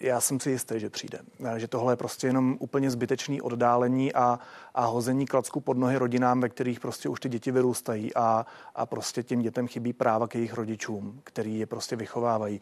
[0.00, 1.18] Já jsem si jistý, že přijde.
[1.56, 4.38] Že tohle je prostě jenom úplně zbytečný oddálení a,
[4.74, 8.86] a hození klacku pod nohy rodinám, ve kterých prostě už ty děti vyrůstají a, a
[8.86, 12.60] prostě těm dětem chybí práva k jejich rodičům, který je prostě vychovávají.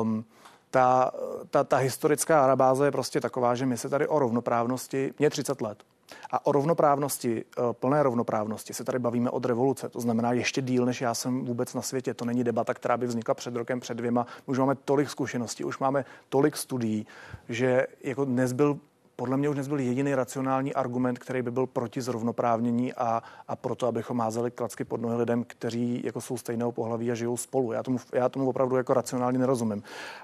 [0.00, 0.24] Um,
[0.70, 1.10] ta,
[1.50, 5.60] ta, ta historická arabáze je prostě taková, že my se tady o rovnoprávnosti, mě 30
[5.60, 5.78] let,
[6.30, 9.88] a o rovnoprávnosti, eh, plné rovnoprávnosti se tady bavíme od revoluce.
[9.88, 12.14] To znamená ještě díl, než já jsem vůbec na světě.
[12.14, 14.26] To není debata, která by vznikla před rokem, před dvěma.
[14.46, 17.06] Už máme tolik zkušeností, už máme tolik studií,
[17.48, 18.78] že jako nezbyl
[19.22, 23.86] podle mě už nezbyl jediný racionální argument, který by byl proti zrovnoprávnění a, a proto,
[23.86, 27.72] abychom házeli klacky pod nohy lidem, kteří jako jsou stejného pohlaví a žijou spolu.
[27.72, 29.82] Já tomu, já tomu opravdu jako racionálně nerozumím.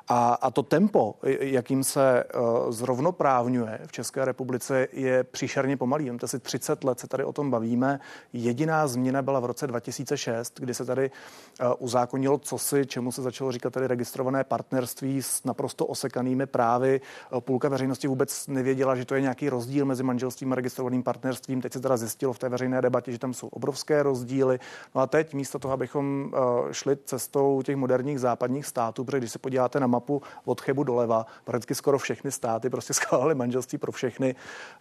[0.08, 6.04] A, a to tempo, jakým se uh, zrovnoprávňuje v České republice, je příšerně pomalý.
[6.08, 8.00] Vemte si 30 let se tady o tom bavíme.
[8.32, 13.52] Jediná změna byla v roce 2006, kdy se tady uh, uzákonilo cosi, čemu se začalo
[13.52, 17.00] říkat tady registrované partnerství s naprosto osekanými právy.
[17.32, 21.61] Uh, půlka veřejnosti vůbec nevěděla, že to je nějaký rozdíl mezi manželstvím a registrovaným partnerstvím.
[21.61, 24.59] Teď se teda zjistilo v té veřejné debatě, že tam jsou obrovské rozdíly.
[24.94, 29.33] No a teď místo toho, abychom uh, šli cestou těch moderních západních států, protože když
[29.33, 33.92] se podíváte na mapu od Chebu doleva, prakticky skoro všechny státy prostě schválili manželství pro
[33.92, 34.35] všechny.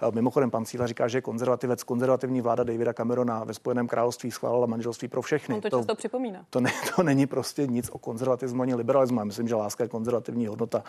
[0.03, 4.65] Uh, mimochodem, pan Cíla říká, že konzervativec, konzervativní vláda Davida Camerona ve Spojeném království schválila
[4.65, 5.55] manželství pro všechny.
[5.55, 6.45] On to, to často připomíná.
[6.49, 9.19] To, ne, to není prostě nic o konzervatismu ani liberalismu.
[9.19, 10.83] Já myslím, že láska je konzervativní hodnota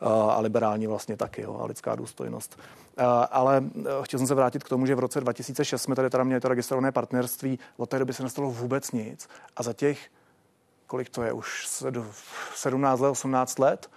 [0.00, 2.45] a liberální vlastně taky, jo, a lidská důstojnost.
[3.30, 3.64] Ale
[4.02, 6.48] chtěl jsem se vrátit k tomu, že v roce 2006 jsme tady teda měli to
[6.48, 9.28] registrované partnerství, od té doby se nestalo vůbec nic.
[9.56, 10.10] A za těch,
[10.86, 11.66] kolik to je, už
[12.54, 13.90] 17 let, 18 let,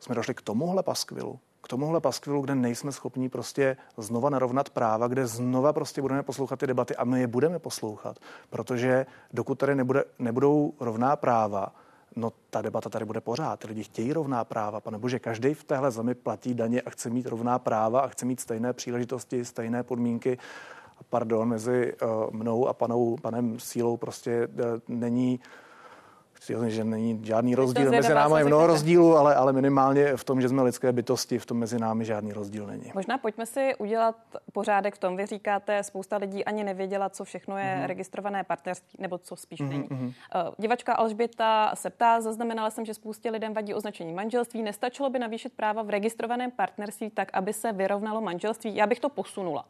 [0.00, 1.38] jsme došli k tomuhle paskvilu.
[1.62, 6.58] K tomuhle paskvilu, kde nejsme schopni prostě znova narovnat práva, kde znova prostě budeme poslouchat
[6.58, 8.18] ty debaty a my je budeme poslouchat,
[8.50, 11.72] protože dokud tady nebude, nebudou rovná práva,
[12.16, 13.60] No ta debata tady bude pořád.
[13.60, 14.80] Ty lidi chtějí rovná práva.
[14.80, 18.26] Pane bože, každý v téhle zemi platí daně a chce mít rovná práva a chce
[18.26, 20.38] mít stejné příležitosti, stejné podmínky.
[21.10, 25.40] Pardon, mezi uh, mnou a panou, panem Sílou prostě uh, není
[26.66, 27.90] že není žádný rozdíl.
[27.90, 31.46] Mezi námi je mnoho rozdílů, ale, ale minimálně v tom, že jsme lidské bytosti, v
[31.46, 32.92] tom mezi námi žádný rozdíl není.
[32.94, 34.16] Možná pojďme si udělat
[34.52, 35.16] pořádek v tom.
[35.16, 37.86] Vy říkáte, spousta lidí ani nevěděla, co všechno je mm-hmm.
[37.86, 39.68] registrované partnerství, nebo co spíš mm-hmm.
[39.68, 39.88] není.
[39.90, 44.62] Uh, divačka Alžběta se ptá, zaznamenala jsem, že spoustě lidem vadí označení manželství.
[44.62, 48.76] Nestačilo by navýšit práva v registrovaném partnerství tak, aby se vyrovnalo manželství?
[48.76, 49.64] Já bych to posunula.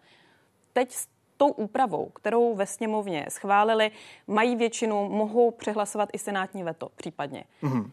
[0.72, 0.96] Teď
[1.42, 3.90] tou úpravou, kterou ve sněmovně schválili,
[4.26, 7.44] mají většinu, mohou přehlasovat i senátní veto případně.
[7.62, 7.90] Mm-hmm.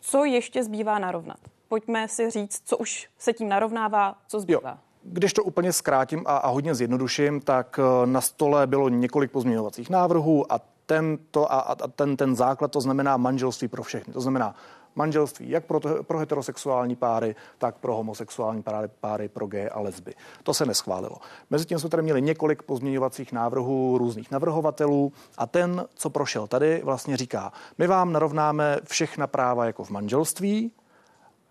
[0.00, 1.36] Co ještě zbývá narovnat?
[1.68, 4.70] Pojďme si říct, co už se tím narovnává, co zbývá.
[4.70, 4.76] Jo.
[5.02, 9.90] Když to úplně zkrátím a, a hodně zjednoduším, tak eh, na stole bylo několik pozměňovacích
[9.90, 14.12] návrhů a tento a, a ten, ten základ, to znamená manželství pro všechny.
[14.12, 14.54] To znamená
[14.96, 20.14] manželství jak pro, pro heterosexuální páry, tak pro homosexuální páry, páry, pro geje a lesby.
[20.42, 21.16] To se neschválilo.
[21.50, 27.16] Mezitím jsme tady měli několik pozměňovacích návrhů různých navrhovatelů a ten, co prošel tady, vlastně
[27.16, 30.72] říká, my vám narovnáme všechna práva jako v manželství,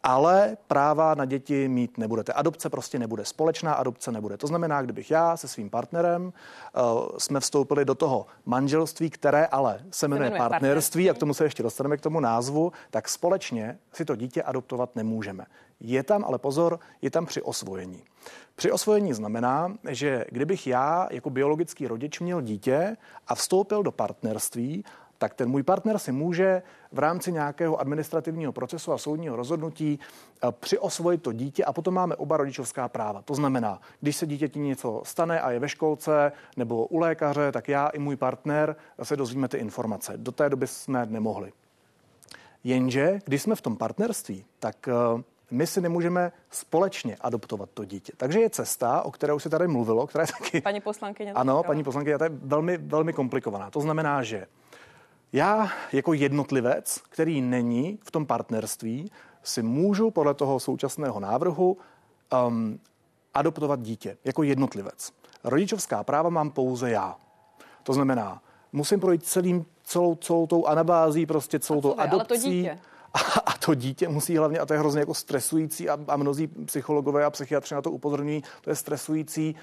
[0.04, 2.34] ale práva na děti mít nebudete.
[2.34, 4.38] Adopce prostě nebude, společná adopce nebude.
[4.38, 6.32] To znamená, kdybych já se svým partnerem uh,
[7.18, 11.44] jsme vstoupili do toho manželství, které ale se jmenuje partnerství, partnerství, a k tomu se
[11.44, 15.46] ještě dostaneme k tomu názvu, tak společně si to dítě adoptovat nemůžeme.
[15.80, 18.04] Je tam, ale pozor, je tam při osvojení.
[18.56, 24.84] Při osvojení znamená, že kdybych já jako biologický rodič měl dítě a vstoupil do partnerství,
[25.18, 30.48] tak ten můj partner si může v rámci nějakého administrativního procesu a soudního rozhodnutí eh,
[30.52, 33.22] přiosvojit to dítě a potom máme oba rodičovská práva.
[33.22, 37.68] To znamená, když se dítěti něco stane a je ve školce nebo u lékaře, tak
[37.68, 40.14] já i můj partner se dozvíme ty informace.
[40.16, 41.52] Do té doby jsme nemohli.
[42.64, 48.14] Jenže, když jsme v tom partnerství, tak eh, my si nemůžeme společně adoptovat to dítě.
[48.18, 50.62] Takže je cesta, o které už se tady mluvilo, která je taky...
[50.62, 51.34] Paní poslankyně.
[51.34, 53.72] Ano, paní poslankyně, to je velmi, velmi komplikovaná.
[53.72, 54.48] To znamená, že
[55.34, 59.12] já jako jednotlivec, který není v tom partnerství,
[59.44, 61.78] si můžu podle toho současného návrhu
[62.48, 62.80] um,
[63.34, 65.12] adoptovat dítě jako jednotlivec.
[65.44, 67.16] Rodičovská práva mám pouze já.
[67.84, 68.42] To znamená,
[68.72, 72.18] musím projít celým, celou, celou tou anabází, prostě celou tou adopcí.
[72.18, 72.80] Ale to dítě.
[73.14, 76.48] A, a to dítě musí hlavně, a to je hrozně jako stresující a, a mnozí
[76.48, 79.56] psychologové a psychiatři na to upozorňují, to je stresující,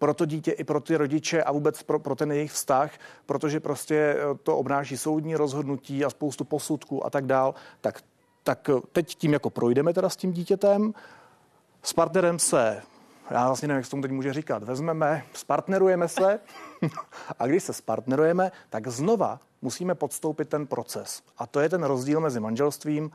[0.00, 2.90] pro to dítě i pro ty rodiče a vůbec pro, pro ten jejich vztah,
[3.26, 8.00] protože prostě eh, to obnáší soudní rozhodnutí a spoustu posudků a tak dál, tak,
[8.42, 10.94] tak eh, teď tím jako projdeme teda s tím dítětem,
[11.82, 12.82] s partnerem se
[13.30, 16.40] já vlastně nevím, jak se tomu teď může říkat, vezmeme, spartnerujeme se.
[17.38, 21.22] A když se spartnerujeme, tak znova musíme podstoupit ten proces.
[21.38, 23.10] A to je ten rozdíl mezi manželstvím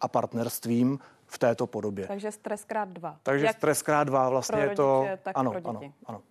[0.00, 2.06] a partnerstvím, v této podobě.
[2.06, 3.16] Takže stres krát dva.
[3.22, 5.06] Takže Jak stres krát dva vlastně je to...
[5.22, 6.22] Tak ano, pro ano, ano.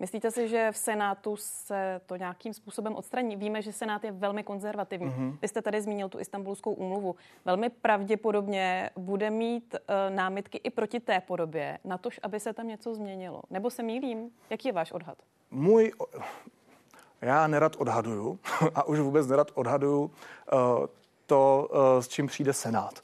[0.00, 3.36] Myslíte si, že v Senátu se to nějakým způsobem odstraní?
[3.36, 5.10] Víme, že Senát je velmi konzervativní.
[5.10, 5.38] Mm-hmm.
[5.42, 7.16] Vy jste tady zmínil tu istambulskou úmluvu.
[7.44, 12.68] Velmi pravděpodobně bude mít uh, námitky i proti té podobě, na tož, aby se tam
[12.68, 13.42] něco změnilo.
[13.50, 14.30] Nebo se mýlím?
[14.50, 15.18] Jaký je váš odhad?
[15.50, 15.92] Můj...
[17.20, 18.38] Já nerad odhaduju
[18.74, 20.10] a už vůbec nerad odhaduju uh,
[21.26, 23.02] to, uh, s čím přijde Senát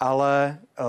[0.00, 0.84] ale eh,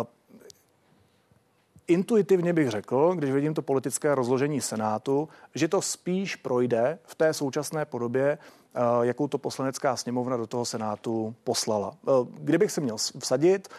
[1.88, 7.34] intuitivně bych řekl, když vidím to politické rozložení Senátu, že to spíš projde v té
[7.34, 11.94] současné podobě, eh, jakou to poslanecká sněmovna do toho Senátu poslala.
[12.08, 13.70] Eh, kdybych se měl vsadit,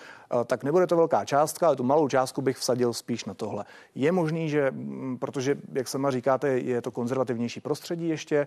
[0.47, 3.65] tak nebude to velká částka, ale tu malou částku bych vsadil spíš na tohle.
[3.95, 8.47] Je možný, že, mm, protože, jak sama říkáte, je to konzervativnější prostředí ještě,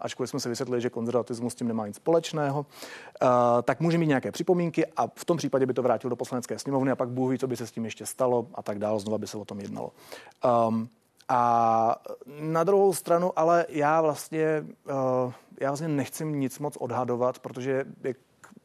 [0.00, 3.28] ačkoliv jsme si vysvětlili, že konzervatismus s tím nemá nic společného, uh,
[3.62, 6.90] tak může mít nějaké připomínky a v tom případě by to vrátil do poslanecké sněmovny
[6.90, 9.18] a pak Bůh ví, co by se s tím ještě stalo a tak dál, znova
[9.18, 9.92] by se o tom jednalo.
[10.68, 10.88] Um,
[11.28, 11.96] a
[12.40, 14.64] na druhou stranu, ale já vlastně,
[15.24, 18.16] uh, já vlastně nechci nic moc odhadovat, protože jak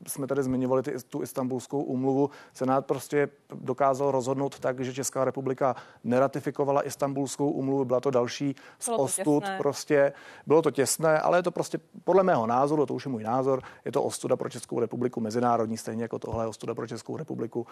[0.07, 5.75] jsme tady zmiňovali ty, tu istambulskou úmluvu, Senát prostě dokázal rozhodnout tak, že Česká republika
[6.03, 9.57] neratifikovala istambulskou úmluvu, byla to další z ostud, těsné.
[9.57, 10.13] prostě.
[10.47, 13.61] Bylo to těsné, ale je to prostě podle mého názoru, to už je můj názor,
[13.85, 17.67] je to ostuda pro Českou republiku mezinárodní, stejně jako tohle je ostuda pro Českou republiku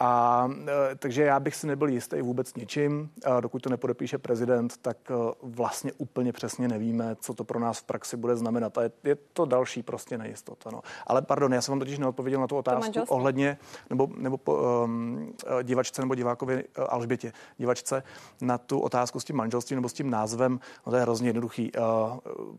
[0.00, 0.48] a
[0.92, 3.10] e, takže já bych si nebyl jistý vůbec ničím.
[3.24, 7.78] A dokud to nepodepíše prezident, tak e, vlastně úplně přesně nevíme, co to pro nás
[7.78, 8.78] v praxi bude znamenat.
[8.78, 10.70] A je, je to další prostě nejistota.
[10.72, 10.80] No.
[11.06, 13.58] Ale pardon, já jsem vám totiž neodpověděl na tu otázku ohledně,
[13.90, 15.32] nebo, nebo po, um,
[15.62, 18.02] divačce nebo divákovi uh, Alžbětě, divačce,
[18.40, 20.60] na tu otázku s tím manželstvím nebo s tím názvem.
[20.86, 21.72] No to je hrozně jednoduchý.
[21.72, 21.84] Uh,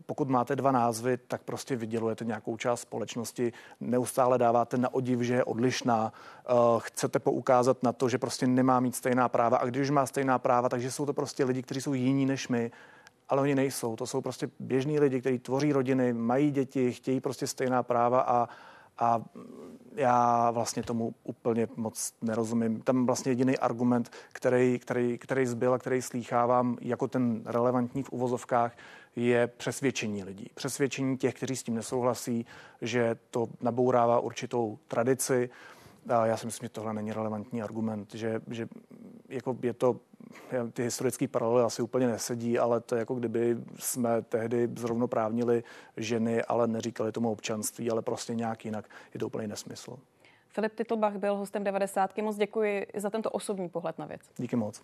[0.06, 5.34] pokud máte dva názvy, tak prostě vydělujete nějakou část společnosti, neustále dáváte na odiv, že
[5.34, 6.12] je odlišná,
[6.50, 9.56] uh, chcete po ukázat na to, že prostě nemá mít stejná práva.
[9.56, 12.70] A když má stejná práva, takže jsou to prostě lidi, kteří jsou jiní než my,
[13.28, 13.96] ale oni nejsou.
[13.96, 18.48] To jsou prostě běžní lidi, kteří tvoří rodiny, mají děti, chtějí prostě stejná práva a,
[18.98, 19.22] a
[19.94, 22.80] já vlastně tomu úplně moc nerozumím.
[22.80, 28.12] Tam vlastně jediný argument, který, který, který zbyl a který slýchávám jako ten relevantní v
[28.12, 28.72] uvozovkách,
[29.16, 30.50] je přesvědčení lidí.
[30.54, 32.46] Přesvědčení těch, kteří s tím nesouhlasí,
[32.82, 35.50] že to nabourává určitou tradici,
[36.08, 38.68] a já si myslím, že tohle není relevantní argument, že, že
[39.28, 40.00] jako je to,
[40.72, 45.64] ty historické paralely asi úplně nesedí, ale to je jako kdyby jsme tehdy zrovnoprávnili
[45.96, 48.88] ženy, ale neříkali tomu občanství, ale prostě nějak jinak.
[49.14, 49.98] Je to úplný nesmysl.
[50.48, 52.18] Filip Titlbach byl hostem 90.
[52.18, 54.20] Moc děkuji za tento osobní pohled na věc.
[54.38, 54.82] Díky moc.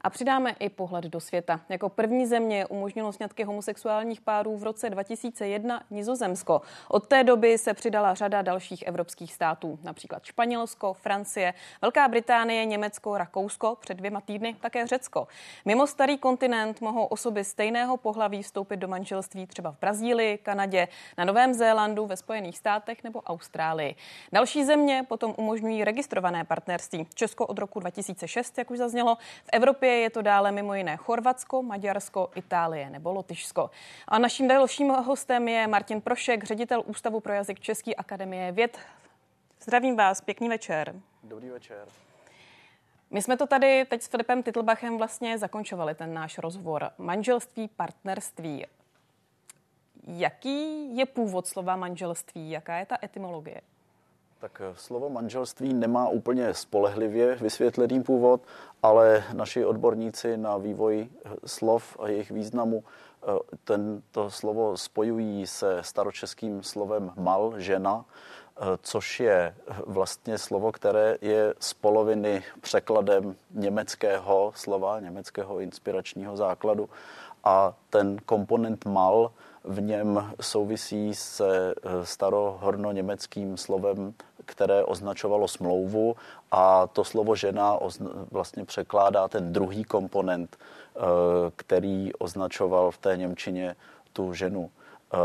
[0.00, 1.60] A přidáme i pohled do světa.
[1.68, 6.62] Jako první země umožnilo sňatky homosexuálních párů v roce 2001 Nizozemsko.
[6.88, 13.18] Od té doby se přidala řada dalších evropských států, například Španělsko, Francie, Velká Británie, Německo,
[13.18, 15.28] Rakousko, před dvěma týdny také Řecko.
[15.64, 21.24] Mimo starý kontinent mohou osoby stejného pohlaví vstoupit do manželství třeba v Brazílii, Kanadě, na
[21.24, 23.94] Novém Zélandu, ve Spojených státech nebo Austrálii.
[24.32, 27.06] Další země potom umožňují registrované partnerství.
[27.14, 30.96] Česko od roku 2006, jak už zaznělo, v Evropě Evropě je to dále mimo jiné
[30.96, 33.70] Chorvatsko, Maďarsko, Itálie nebo Lotyšsko.
[34.08, 38.78] A naším dalším hostem je Martin Prošek, ředitel Ústavu pro jazyk České akademie věd.
[39.62, 40.94] Zdravím vás, pěkný večer.
[41.22, 41.88] Dobrý večer.
[43.10, 46.90] My jsme to tady teď s Filipem Titlbachem vlastně zakončovali, ten náš rozhovor.
[46.98, 48.66] Manželství, partnerství.
[50.06, 52.50] Jaký je původ slova manželství?
[52.50, 53.60] Jaká je ta etymologie?
[54.40, 58.40] Tak eh, slovo manželství nemá úplně spolehlivě vysvětlený původ,
[58.82, 63.26] ale naši odborníci na vývoj eh, slov a jejich významu eh,
[63.64, 68.04] tento slovo spojují se staročeským slovem mal, žena,
[68.82, 69.54] což je
[69.86, 76.88] vlastně slovo, které je z poloviny překladem německého slova, německého inspiračního základu.
[77.44, 79.30] A ten komponent mal
[79.68, 84.14] v něm souvisí se starohorno-německým slovem
[84.48, 86.16] které označovalo smlouvu
[86.50, 87.78] a to slovo žena
[88.30, 91.00] vlastně překládá ten druhý komponent, eh,
[91.56, 93.76] který označoval v té Němčině
[94.12, 94.70] tu ženu.
[95.14, 95.18] Eh,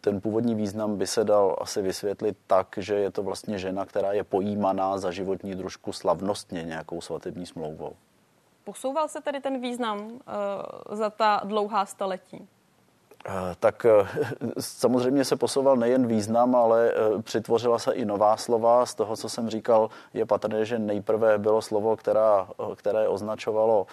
[0.00, 4.12] ten původní význam by se dal asi vysvětlit tak, že je to vlastně žena, která
[4.12, 7.92] je pojímaná za životní družku slavnostně nějakou svatební smlouvou.
[8.64, 10.20] Posouval se tedy ten význam
[10.90, 12.48] za ta dlouhá staletí?
[13.28, 14.06] Eh, tak eh,
[14.60, 18.86] samozřejmě se posouval nejen význam, ale eh, přitvořila se i nová slova.
[18.86, 23.86] Z toho, co jsem říkal, je patrné, že nejprve bylo slovo, která, které označovalo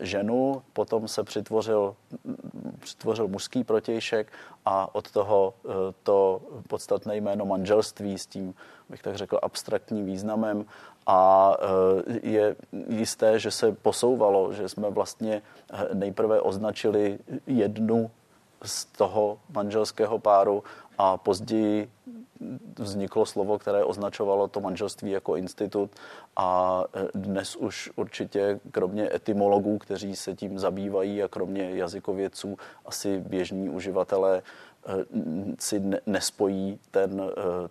[0.00, 1.94] ženu, potom se přitvořil,
[2.78, 4.32] přitvořil mužský protějšek
[4.64, 5.54] a od toho
[6.02, 8.54] to podstatné jméno manželství s tím,
[8.88, 10.64] bych tak řekl, abstraktním významem
[11.06, 11.52] a
[12.22, 12.56] je
[12.88, 15.42] jisté, že se posouvalo, že jsme vlastně
[15.94, 18.10] nejprve označili jednu
[18.64, 20.64] z toho manželského páru
[20.98, 21.90] a později
[22.78, 25.90] vzniklo slovo, které označovalo to manželství jako institut
[26.36, 26.82] a
[27.14, 34.42] dnes už určitě kromě etymologů, kteří se tím zabývají a kromě jazykovědců asi běžní uživatelé
[35.58, 37.22] si nespojí ten,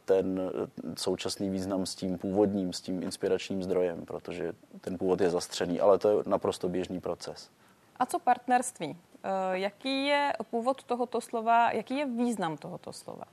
[0.05, 0.51] ten
[0.97, 5.97] současný význam s tím původním, s tím inspiračním zdrojem, protože ten původ je zastřený, ale
[5.97, 7.49] to je naprosto běžný proces.
[7.99, 8.97] A co partnerství?
[9.23, 13.23] Eh, jaký je původ tohoto slova, jaký je význam tohoto slova?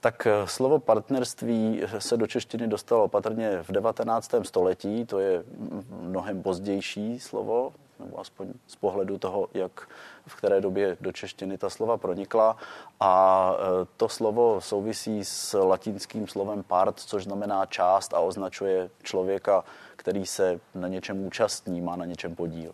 [0.00, 4.34] Tak eh, slovo partnerství se do češtiny dostalo patrně v 19.
[4.42, 5.44] století, to je
[5.90, 9.88] mnohem pozdější slovo, nebo aspoň z pohledu toho, jak
[10.26, 12.56] v které době do češtiny ta slova pronikla.
[13.00, 19.64] A eh, to slovo souvisí s latinským slovem part, což znamená část a označuje člověka,
[19.96, 22.72] který se na něčem účastní, má na něčem podíl.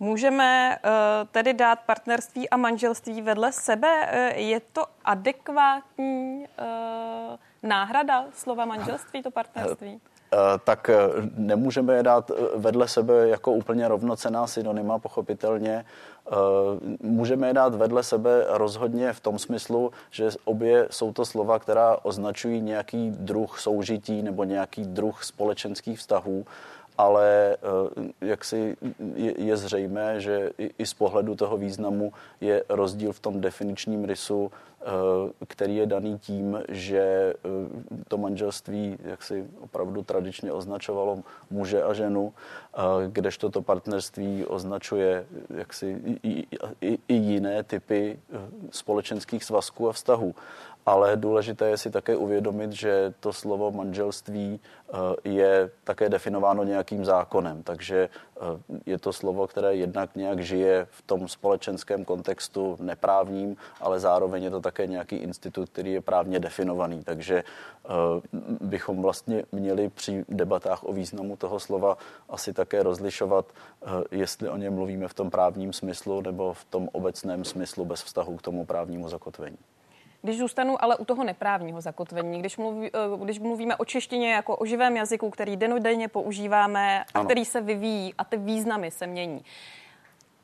[0.00, 0.90] Můžeme uh,
[1.30, 4.08] tedy dát partnerství a manželství vedle sebe?
[4.12, 10.00] Uh, je to adekvátní uh, náhrada slova manželství, to partnerství?
[10.64, 10.90] tak
[11.36, 15.84] nemůžeme je dát vedle sebe jako úplně rovnocená synonyma, pochopitelně.
[17.02, 21.96] Můžeme je dát vedle sebe rozhodně v tom smyslu, že obě jsou to slova, která
[22.02, 26.44] označují nějaký druh soužití nebo nějaký druh společenských vztahů
[26.98, 28.76] ale eh, jak si
[29.38, 34.84] je zřejmé, že i z pohledu toho významu je rozdíl v tom definičním rysu, eh,
[35.46, 37.34] který je daný tím, že eh,
[38.08, 42.32] to manželství jak si opravdu tradičně označovalo muže a ženu,
[43.08, 45.26] kdežto to partnerství označuje
[45.56, 46.46] jaksi i,
[46.80, 48.18] i, i jiné typy
[48.70, 50.34] společenských svazků a vztahů
[50.88, 57.04] ale důležité je si také uvědomit, že to slovo manželství eh, je také definováno nějakým
[57.04, 58.40] zákonem, takže eh,
[58.86, 64.50] je to slovo, které jednak nějak žije v tom společenském kontextu neprávním, ale zároveň je
[64.50, 67.90] to také nějaký institut, který je právně definovaný, takže eh,
[68.60, 73.52] bychom vlastně měli při debatách o významu toho slova asi také rozlišovat,
[74.10, 78.36] jestli o něm mluvíme v tom právním smyslu nebo v tom obecném smyslu bez vztahu
[78.36, 79.58] k tomu právnímu zakotvení.
[80.22, 84.56] Když zůstanu ale u toho neprávního zakotvení, když, mluví, eh, když mluvíme o češtině jako
[84.56, 87.24] o živém jazyku, který denodenně používáme a ano.
[87.24, 89.44] který se vyvíjí a ty významy se mění,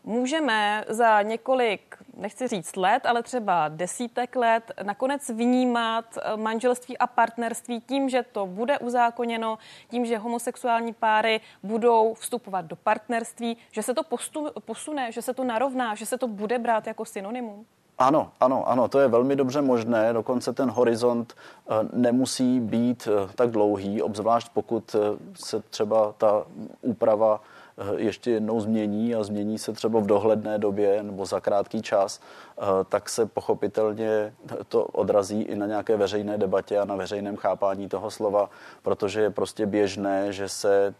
[0.04, 7.06] můžeme za několik, nechci říct let, ale třeba desítek let nakonec vnímat eh, manželství a
[7.06, 9.58] partnerství tím, že to bude uzákoněno,
[9.88, 15.34] tím, že homosexuální páry budou vstupovat do partnerství, že se to postu, posune, že se
[15.34, 17.66] to narovná, že se to bude brát jako synonymum?
[17.98, 20.12] Ano, ano, ano, to je velmi dobře možné.
[20.12, 24.98] Dokonce ten horizont eh, nemusí být eh, tak dlouhý, obzvlášť pokud eh,
[25.34, 26.44] se třeba ta
[26.82, 27.40] úprava
[27.96, 32.20] ještě jednou změní a změní se třeba v dohledné době nebo za krátký čas,
[32.88, 34.34] tak se pochopitelně
[34.68, 38.50] to odrazí i na nějaké veřejné debatě a na veřejném chápání toho slova,
[38.82, 40.94] protože je prostě běžné, že se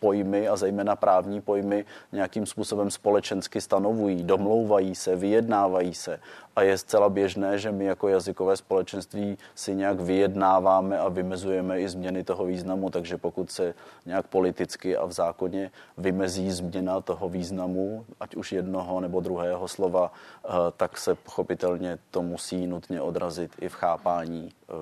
[0.00, 6.20] pojmy a zejména právní pojmy nějakým způsobem společensky stanovují, domlouvají se, vyjednávají se.
[6.56, 11.88] A je zcela běžné, že my jako jazykové společenství si nějak vyjednáváme a vymezujeme i
[11.88, 13.74] změny toho významu, takže pokud se
[14.06, 20.12] nějak politicky a v zákoně vymezí změna toho významu, ať už jednoho nebo druhého slova,
[20.44, 24.72] eh, tak se pochopitelně to musí nutně odrazit i v chápání eh,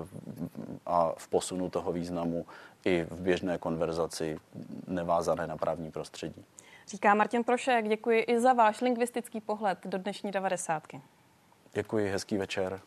[0.86, 2.46] a v posunu toho významu
[2.84, 4.38] i v běžné konverzaci
[4.86, 6.44] nevázané na právní prostředí.
[6.88, 10.82] Říká Martin Prošek, děkuji i za váš lingvistický pohled do dnešní 90.
[11.72, 12.80] Děkuji, hezký večer.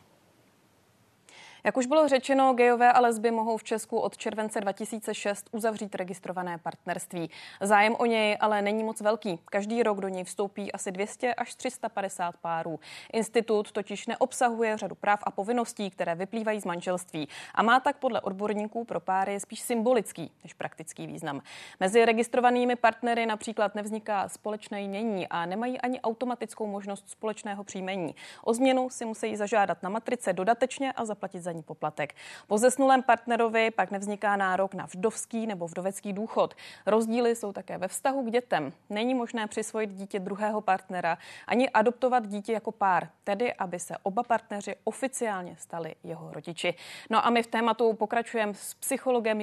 [1.64, 6.58] Jak už bylo řečeno, gejové a lesby mohou v Česku od července 2006 uzavřít registrované
[6.58, 7.30] partnerství.
[7.60, 9.40] Zájem o něj ale není moc velký.
[9.44, 12.80] Každý rok do něj vstoupí asi 200 až 350 párů.
[13.12, 18.20] Institut totiž neobsahuje řadu práv a povinností, které vyplývají z manželství a má tak podle
[18.20, 21.42] odborníků pro páry spíš symbolický než praktický význam.
[21.80, 28.14] Mezi registrovanými partnery například nevzniká společné jmění a nemají ani automatickou možnost společného příjmení.
[28.44, 32.14] O změnu si musí zažádat na matrice dodatečně a zaplatit za za ní poplatek.
[32.46, 36.54] Po zesnulém partnerovi pak nevzniká nárok na vdovský nebo vdovecký důchod.
[36.86, 38.72] Rozdíly jsou také ve vztahu k dětem.
[38.90, 44.22] Není možné přisvojit dítě druhého partnera ani adoptovat dítě jako pár, tedy aby se oba
[44.22, 46.74] partneři oficiálně stali jeho rodiči.
[47.10, 49.40] No a my v tématu pokračujeme s psychologem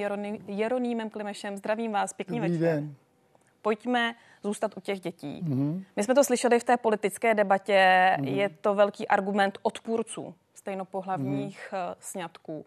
[0.47, 1.57] Jeronýmem Klimešem.
[1.57, 2.75] Zdravím vás, pěkný Dobrý večer.
[2.75, 2.95] Den
[3.61, 5.41] pojďme zůstat u těch dětí.
[5.43, 5.83] Mm-hmm.
[5.95, 7.73] My jsme to slyšeli v té politické debatě,
[8.19, 8.35] mm-hmm.
[8.35, 10.35] je to velký argument odpůrců
[10.67, 11.95] stejnopohlavních hmm.
[11.99, 12.65] sňatků.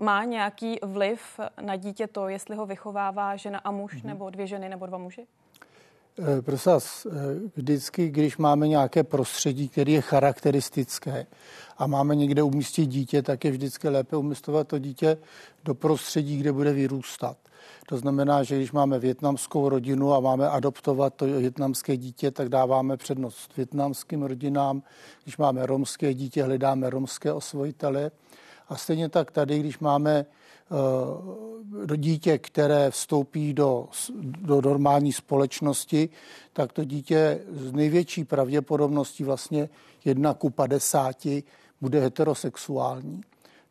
[0.00, 4.06] Má nějaký vliv na dítě to, jestli ho vychovává žena a muž, hmm.
[4.06, 5.26] nebo dvě ženy, nebo dva muži?
[6.18, 7.10] Eh, prosím vás, eh,
[7.56, 11.26] vždycky, když máme nějaké prostředí, které je charakteristické
[11.78, 15.18] a máme někde umístit dítě, tak je vždycky lépe umístovat to dítě
[15.64, 17.36] do prostředí, kde bude vyrůstat.
[17.88, 22.96] To znamená, že když máme větnamskou rodinu a máme adoptovat to větnamské dítě, tak dáváme
[22.96, 24.82] přednost větnamským rodinám.
[25.22, 28.10] Když máme romské dítě, hledáme romské osvojitele.
[28.68, 30.26] A stejně tak tady, když máme
[31.96, 33.88] dítě, které vstoupí do,
[34.40, 36.08] do normální společnosti,
[36.52, 39.68] tak to dítě z největší pravděpodobností vlastně
[40.04, 41.16] 1 ku 50
[41.80, 43.20] bude heterosexuální.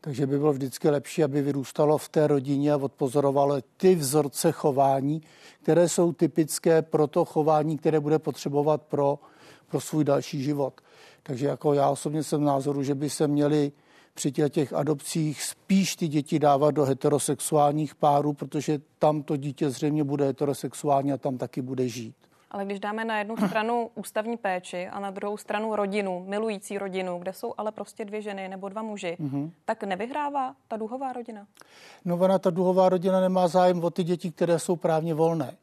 [0.02, 5.22] Takže by bylo vždycky lepší, aby vyrůstalo v té rodině a odpozorovalo ty vzorce chování,
[5.64, 9.20] které jsou typické pro to chování, které bude potřebovat pro,
[9.68, 10.82] pro svůj další život.
[11.24, 13.72] Takže jako já osobně jsem názoru, že by se měli
[14.14, 20.04] při těch adopcích spíš ty děti dávat do heterosexuálních párů, protože tam to dítě zřejmě
[20.04, 22.16] bude heterosexuální a tam taky bude žít.
[22.52, 27.20] Ale když dáme na jednu stranu ústavní péči a na druhou stranu rodinu, milující rodinu,
[27.20, 29.52] kde jsou ale prostě dvě ženy nebo dva muži, mm-hmm.
[29.66, 31.48] tak nevyhrává ta duhová rodina?
[32.06, 35.58] No ona, ta duhová rodina nemá zájem o ty děti, které jsou právně volné.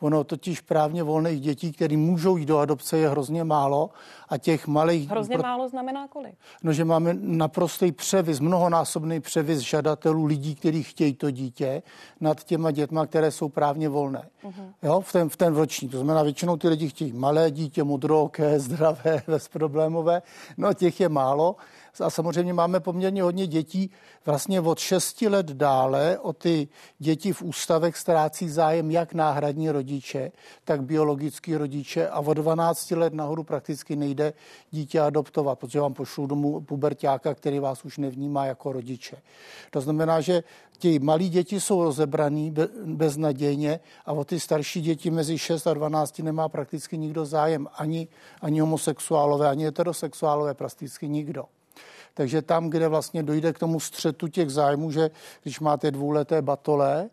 [0.00, 3.90] Ono totiž právně volných dětí, které můžou jít do adopce, je hrozně málo
[4.28, 5.10] a těch malých...
[5.10, 5.42] Hrozně pro...
[5.42, 6.34] málo znamená kolik?
[6.62, 11.82] No, že máme naprostý převis, mnohonásobný převis žadatelů lidí, kteří chtějí to dítě
[12.20, 14.28] nad těma dětma, které jsou právně volné.
[14.44, 14.72] Uh-huh.
[14.82, 15.88] Jo, v ten, v ten roční.
[15.88, 20.22] To znamená, většinou ty lidi chtějí malé dítě, modrooké, zdravé, bezproblémové.
[20.56, 21.56] No, těch je málo.
[22.00, 23.90] A samozřejmě máme poměrně hodně dětí
[24.26, 26.68] vlastně od 6 let dále o ty
[26.98, 30.32] děti v ústavech ztrácí zájem jak náhradní rodiče,
[30.64, 34.32] tak biologický rodiče a od 12 let nahoru prakticky nejde
[34.70, 39.16] dítě adoptovat, protože vám pošlou domů pubertáka, který vás už nevnímá jako rodiče.
[39.70, 40.42] To znamená, že
[40.78, 46.18] ti malí děti jsou rozebraný beznadějně a o ty starší děti mezi 6 a 12
[46.18, 47.66] nemá prakticky nikdo zájem.
[47.74, 48.08] Ani,
[48.40, 51.44] ani homosexuálové, ani heterosexuálové, prakticky nikdo.
[52.18, 55.10] Takže tam, kde vlastně dojde k tomu střetu těch zájmů, že
[55.42, 57.10] když máte dvouleté batole,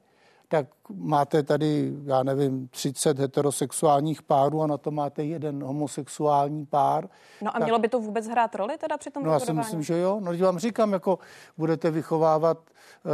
[0.47, 7.09] tak máte tady, já nevím, 30 heterosexuálních párů a na to máte jeden homosexuální pár.
[7.41, 9.83] No a mělo by to vůbec hrát roli teda při tom No já si myslím,
[9.83, 10.19] že jo.
[10.23, 11.19] No vám říkám, jako
[11.57, 13.11] budete vychovávat uh,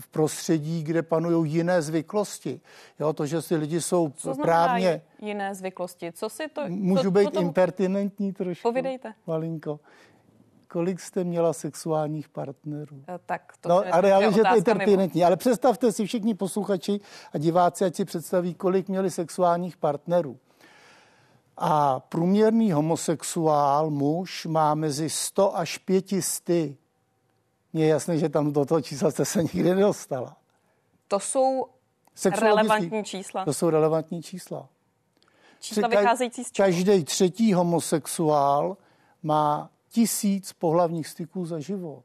[0.00, 2.60] v prostředí, kde panují jiné zvyklosti.
[3.00, 5.02] Jo, to, že si lidi jsou co právně...
[5.18, 6.12] jiné zvyklosti?
[6.12, 6.62] Co si to...
[6.68, 7.40] Můžu co, být to...
[7.40, 8.68] impertinentní trošku?
[8.68, 9.14] Povídejte.
[9.26, 9.80] Malinko
[10.68, 13.02] kolik jste měla sexuálních partnerů?
[13.08, 16.34] Eh, tak to no, ale já vím, že to je interpretní, ale představte si všichni
[16.34, 17.00] posluchači
[17.32, 20.38] a diváci, ať si představí, kolik měli sexuálních partnerů.
[21.56, 26.48] A průměrný homosexuál, muž, má mezi 100 až 500.
[27.72, 30.36] Mně je jasné, že tam do toho čísla jste se nikdy nedostala.
[31.08, 31.66] To jsou
[32.40, 33.44] relevantní čísla.
[33.44, 34.68] To jsou relevantní čísla.
[35.60, 36.66] Čísla vycházející z čeho?
[36.66, 38.76] Každý třetí homosexuál
[39.22, 42.04] má tisíc pohlavních styků za život.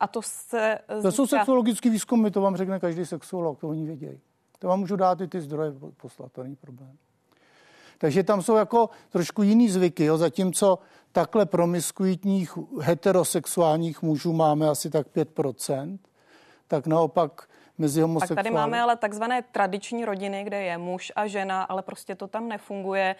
[0.00, 0.78] A to se...
[1.02, 4.20] To jsou sexuologické výzkumy, to vám řekne každý sexuolog, to oni vědějí.
[4.58, 6.96] To vám můžu dát i ty zdroje poslat, to není problém.
[7.98, 10.18] Takže tam jsou jako trošku jiný zvyky, jo?
[10.18, 10.78] zatímco
[11.12, 15.98] takhle promiskuitních heterosexuálních mužů máme asi tak 5%,
[16.66, 17.48] tak naopak
[17.78, 18.36] mezi homosexuály.
[18.36, 22.26] Tak tady máme ale takzvané tradiční rodiny, kde je muž a žena, ale prostě to
[22.26, 23.16] tam nefunguje.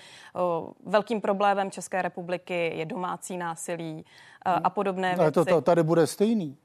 [0.87, 4.05] Velkým problémem České republiky je domácí násilí
[4.45, 5.21] a podobné věci.
[5.21, 6.57] Ale to, to tady bude stejný.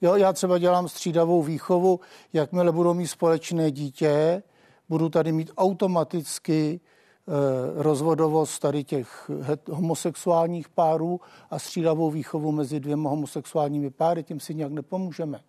[0.00, 2.00] Jo, já třeba dělám střídavou výchovu,
[2.32, 4.42] jakmile budou mít společné dítě,
[4.88, 9.30] budu tady mít automaticky eh, rozvodovost tady těch
[9.70, 11.20] homosexuálních párů
[11.50, 15.40] a střídavou výchovu mezi dvěma homosexuálními páry, tím si nějak nepomůžeme.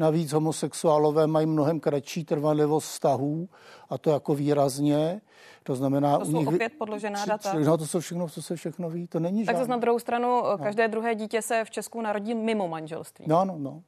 [0.00, 3.48] Navíc homosexuálové mají mnohem kratší trvanlivost vztahů
[3.90, 5.20] a to jako výrazně.
[5.62, 6.48] To znamená, to jsou nich...
[6.48, 7.54] opět podložená data.
[7.54, 10.28] No, to jsou všechno, co se všechno ví, to není Tak zase na druhou stranu,
[10.28, 10.58] no.
[10.58, 13.24] každé druhé dítě se v Česku narodí mimo manželství.
[13.28, 13.82] No, no, no.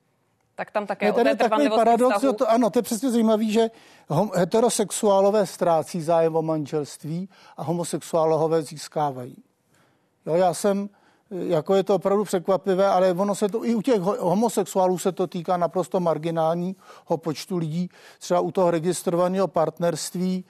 [0.55, 3.71] Tak tam také je tady takový paradox, to, ano, to je přesně zajímavé, že
[4.35, 9.37] heterosexuálové ztrácí zájem o manželství a homosexuálové získávají.
[10.27, 10.89] Jo, já jsem
[11.33, 15.27] jako je to opravdu překvapivé, ale ono se to i u těch homosexuálů se to
[15.27, 17.91] týká naprosto marginálního počtu lidí.
[18.19, 20.45] Třeba u toho registrovaného partnerství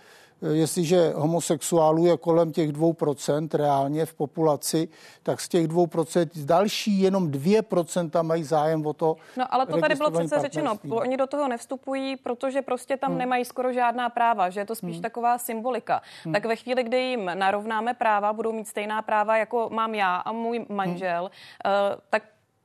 [0.51, 4.89] jestliže homosexuálů je kolem těch 2% reálně v populaci,
[5.23, 9.17] tak z těch 2% další jenom 2% mají zájem o to.
[9.37, 13.19] No ale to tady bylo přece řečeno, oni do toho nevstupují, protože prostě tam hmm.
[13.19, 15.03] nemají skoro žádná práva, že je to spíš hmm.
[15.03, 16.03] taková symbolika.
[16.25, 16.33] Hmm.
[16.33, 20.33] Tak ve chvíli, kdy jim narovnáme práva, budou mít stejná práva, jako mám já a
[20.33, 21.31] můj manžel,
[21.65, 21.75] hmm.
[21.93, 22.23] uh, tak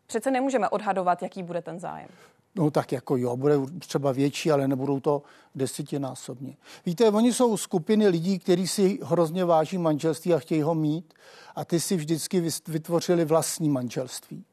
[0.07, 2.09] přece nemůžeme odhadovat, jaký bude ten zájem.
[2.57, 5.21] No tak jako jo, bude třeba větší, ale nebudou to
[5.55, 6.57] desetinásobně.
[6.85, 11.13] Víte, oni jsou skupiny lidí, kteří si hrozně váží manželství a chtějí ho mít
[11.55, 14.45] a ty si vždycky vytvořili vlastní manželství.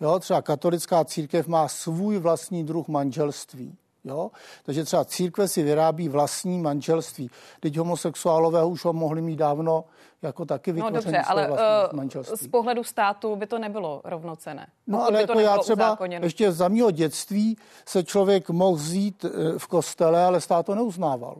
[0.00, 3.76] Jo, třeba katolická církev má svůj vlastní druh manželství.
[4.04, 4.30] Jo?
[4.62, 7.30] Takže třeba církve si vyrábí vlastní manželství.
[7.60, 9.84] Teď homosexuálové už ho mohli mít dávno
[10.22, 11.56] jako taky vytvoření No dobře, ale uh,
[11.92, 12.36] manželství.
[12.36, 14.66] z pohledu státu by to nebylo rovnocené.
[14.86, 16.26] No ale jako já třeba uzákoněno.
[16.26, 21.36] ještě za mého dětství se člověk mohl zít eh, v kostele, ale stát to neuznával.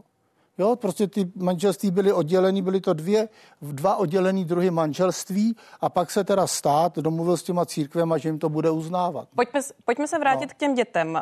[0.59, 3.29] Jo, prostě ty manželství byly oddělený, byly to dvě,
[3.63, 8.39] dva oddělený druhy manželství a pak se teda stát domluvil s těma církvema, že jim
[8.39, 9.29] to bude uznávat.
[9.35, 10.55] Pojďme, pojďme se vrátit no.
[10.55, 11.13] k těm dětem.
[11.13, 11.21] No.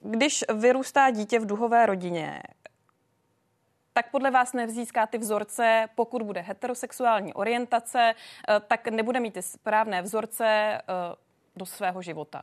[0.00, 2.42] Když vyrůstá dítě v duhové rodině,
[3.92, 8.14] tak podle vás nevzíská ty vzorce, pokud bude heterosexuální orientace,
[8.48, 10.80] eh, tak nebude mít ty správné vzorce eh,
[11.56, 12.42] do svého života.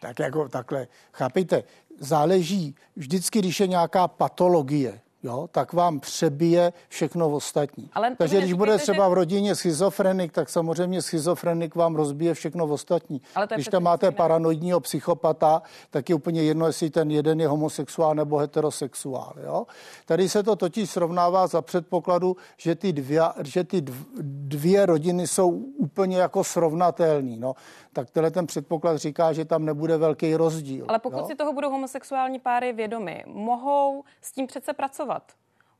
[0.00, 1.62] Tak jako takhle, chápejte,
[1.98, 7.90] záleží vždycky, když je nějaká patologie, jo, tak vám přebije všechno ostatní.
[7.92, 9.10] Ale Takže když bude třeba že...
[9.10, 13.20] v rodině schizofrenik, tak samozřejmě schizofrenik vám rozbije všechno ostatní.
[13.34, 18.14] Ale když tam máte paranoidního psychopata, tak je úplně jedno, jestli ten jeden je homosexuál
[18.14, 19.34] nebo heterosexuál.
[19.44, 19.66] Jo?
[20.06, 23.84] Tady se to totiž srovnává za předpokladu, že ty dvě, že ty
[24.22, 27.38] dvě rodiny jsou úplně jako srovnatelný.
[27.38, 27.54] No.
[27.92, 30.84] Tak tenhle ten předpoklad říká, že tam nebude velký rozdíl.
[30.88, 31.26] Ale pokud jo?
[31.26, 35.32] si toho budou homosexuální páry vědomi, mohou s tím přece pracovat.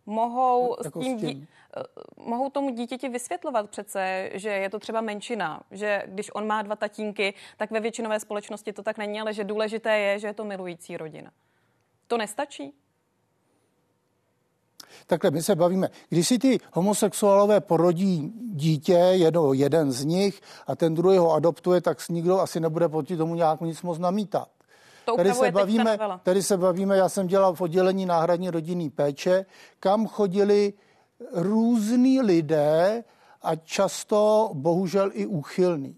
[0.07, 1.41] Mohou, jako s tím, s tím?
[1.41, 1.47] Dí,
[1.77, 1.83] eh,
[2.17, 6.77] mohou tomu dítěti vysvětlovat přece, že je to třeba menšina, že když on má dva
[6.77, 10.45] tatínky, tak ve většinové společnosti to tak není, ale že důležité je, že je to
[10.45, 11.31] milující rodina.
[12.07, 12.75] To nestačí?
[15.07, 20.77] Takhle my se bavíme, když si ty homosexuálové porodí dítě, jedno, jeden z nich a
[20.77, 24.49] ten druhý ho adoptuje, tak nikdo asi nebude proti tomu nějak nic moc namítat.
[25.05, 29.47] To tady se, bavíme, tady se bavíme, já jsem dělal v oddělení náhradní rodinný péče,
[29.81, 30.73] kam chodili
[31.33, 33.05] různí lidé
[33.43, 35.98] a často bohužel i úchylní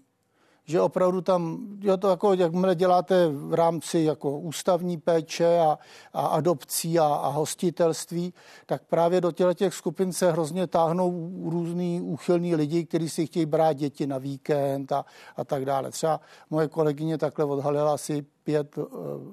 [0.71, 5.79] že opravdu tam, jo, to jako, jakmile děláte v rámci jako ústavní péče a,
[6.13, 8.33] a adopcí a, a hostitelství,
[8.65, 13.45] tak právě do těle těch skupin se hrozně táhnou různý úchylní lidi, kteří si chtějí
[13.45, 15.05] brát děti na víkend a,
[15.35, 15.91] a tak dále.
[15.91, 16.19] Třeba
[16.49, 18.85] moje kolegyně takhle odhalila asi pět uh,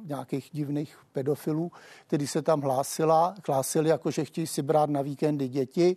[0.04, 1.72] nějakých divných pedofilů,
[2.06, 5.96] kteří se tam hlásila, hlásili jako, že chtějí si brát na víkendy děti.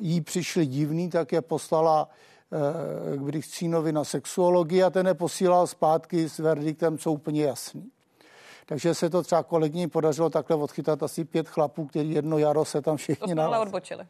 [0.00, 2.08] Jí přišli divný, tak je poslala
[2.52, 7.90] Eh, k Brichcínovi na sexuologii a ten je posílal zpátky s verdiktem, co úplně jasný.
[8.66, 12.82] Takže se to třeba kolegyni podařilo takhle odchytat asi pět chlapů, který jedno jaro se
[12.82, 14.06] tam všichni To jsme ale odbočili.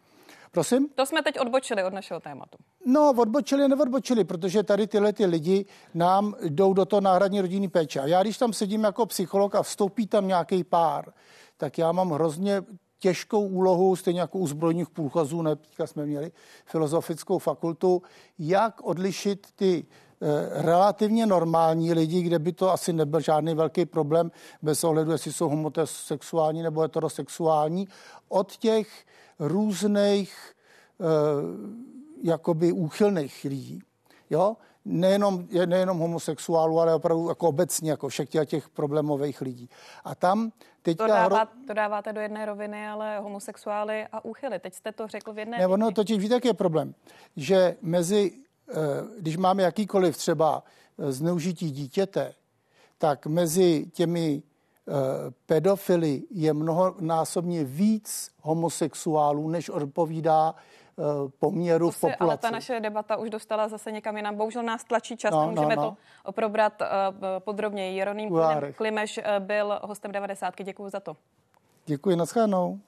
[0.51, 0.89] Prosím?
[0.95, 2.59] To jsme teď odbočili od našeho tématu.
[2.87, 5.65] No, odbočili, neodbočili, protože tady tyhle ty lidi
[5.95, 8.01] nám jdou do toho náhradní rodinný péče.
[8.01, 11.13] A já, když tam sedím jako psycholog a vstoupí tam nějaký pár,
[11.57, 12.63] tak já mám hrozně
[12.99, 16.33] těžkou úlohu, stejně jako u zbrojních průchazů, ne, jsme měli
[16.67, 18.03] filozofickou fakultu,
[18.39, 19.87] jak odlišit ty
[20.21, 24.31] eh, relativně normální lidi, kde by to asi nebyl žádný velký problém,
[24.63, 27.89] bez ohledu, jestli jsou homosexuální nebo heterosexuální,
[28.29, 28.89] od těch
[29.39, 30.53] různých
[31.01, 31.05] eh,
[32.23, 33.83] jakoby úchylných lidí.
[34.31, 34.57] Jo?
[34.89, 39.71] Nejenom, nejenom homosexuálů, ale opravdu jako obecně, jako všech těch problémových lidí.
[40.05, 41.07] A tam teďka...
[41.07, 44.59] To, dává, to dáváte do jedné roviny, ale homosexuály a úchyly.
[44.59, 45.59] Teď jste to řekl v jedné...
[45.59, 46.95] Ne, ono totiž víte, jaký je problém,
[47.37, 48.33] že mezi,
[48.71, 48.75] eh,
[49.21, 50.63] když máme jakýkoliv třeba
[50.99, 52.35] eh, zneužití dítěte,
[52.99, 54.93] tak mezi těmi eh,
[55.47, 60.55] pedofily je mnohonásobně víc homosexuálů, než odpovídá
[61.39, 62.21] poměru v populaci.
[62.21, 64.37] Ale ta naše debata už dostala zase někam jinam.
[64.37, 65.97] Bohužel nás tlačí čas, no, můžeme no, no.
[66.25, 66.87] to probrat uh,
[67.39, 67.97] podrobněji.
[67.97, 68.31] Jeroným
[68.77, 70.55] Klimeš byl hostem 90.
[70.63, 71.17] Děkuji za to.
[71.87, 72.79] Děkuji, naschledanou.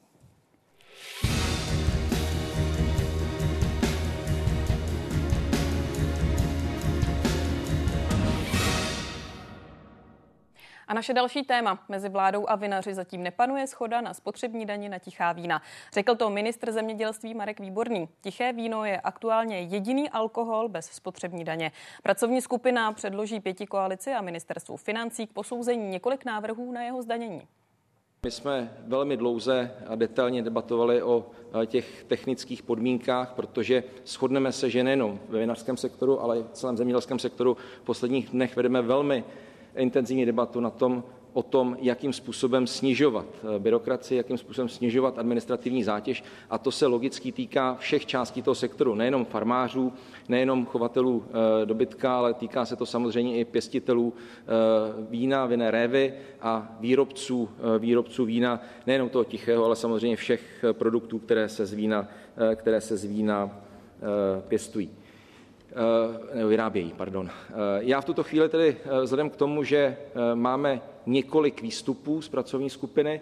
[10.90, 11.84] A naše další téma.
[11.88, 15.62] Mezi vládou a vinaři zatím nepanuje schoda na spotřební daně na tichá vína.
[15.92, 18.08] Řekl to ministr zemědělství Marek Výborný.
[18.20, 21.72] Tiché víno je aktuálně jediný alkohol bez spotřební daně.
[22.02, 27.42] Pracovní skupina předloží pěti koalici a ministerstvu financí k posouzení několik návrhů na jeho zdanění.
[28.22, 31.26] My jsme velmi dlouze a detailně debatovali o
[31.62, 36.50] eh, těch technických podmínkách, protože shodneme se, že nejenom ve vinařském sektoru, ale i v
[36.52, 39.24] celém zemědělském sektoru v posledních dnech vedeme velmi
[39.76, 45.84] intenzivní debatu na tom, o tom, jakým způsobem snižovat eh, byrokracii, jakým způsobem snižovat administrativní
[45.84, 46.24] zátěž.
[46.50, 49.92] A to se logicky týká všech částí toho sektoru, nejenom farmářů,
[50.28, 54.12] nejenom chovatelů eh, dobytka, ale týká se to samozřejmě i pěstitelů
[55.10, 57.48] vína, vinné révy a výrobců,
[57.78, 62.08] výrobců vína, nejenom toho tichého, ale samozřejmě všech produktů, které se z vína,
[62.56, 63.50] které se z vína
[64.48, 64.90] pěstují.
[65.70, 67.30] Eh, nebo vyrábějí, pardon.
[67.30, 69.96] Eh, já v tuto chvíli tedy eh, vzhledem k tomu, že
[70.34, 73.20] máme několik výstupů z pracovní skupiny.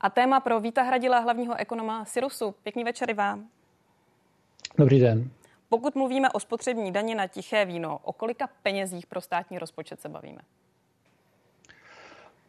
[0.00, 2.54] A téma pro Víta Hradila, hlavního ekonoma Sirusu.
[2.62, 3.48] Pěkný večer i vám.
[4.78, 5.30] Dobrý den.
[5.68, 10.08] Pokud mluvíme o spotřební daně na tiché víno, o kolika penězích pro státní rozpočet se
[10.08, 10.42] bavíme?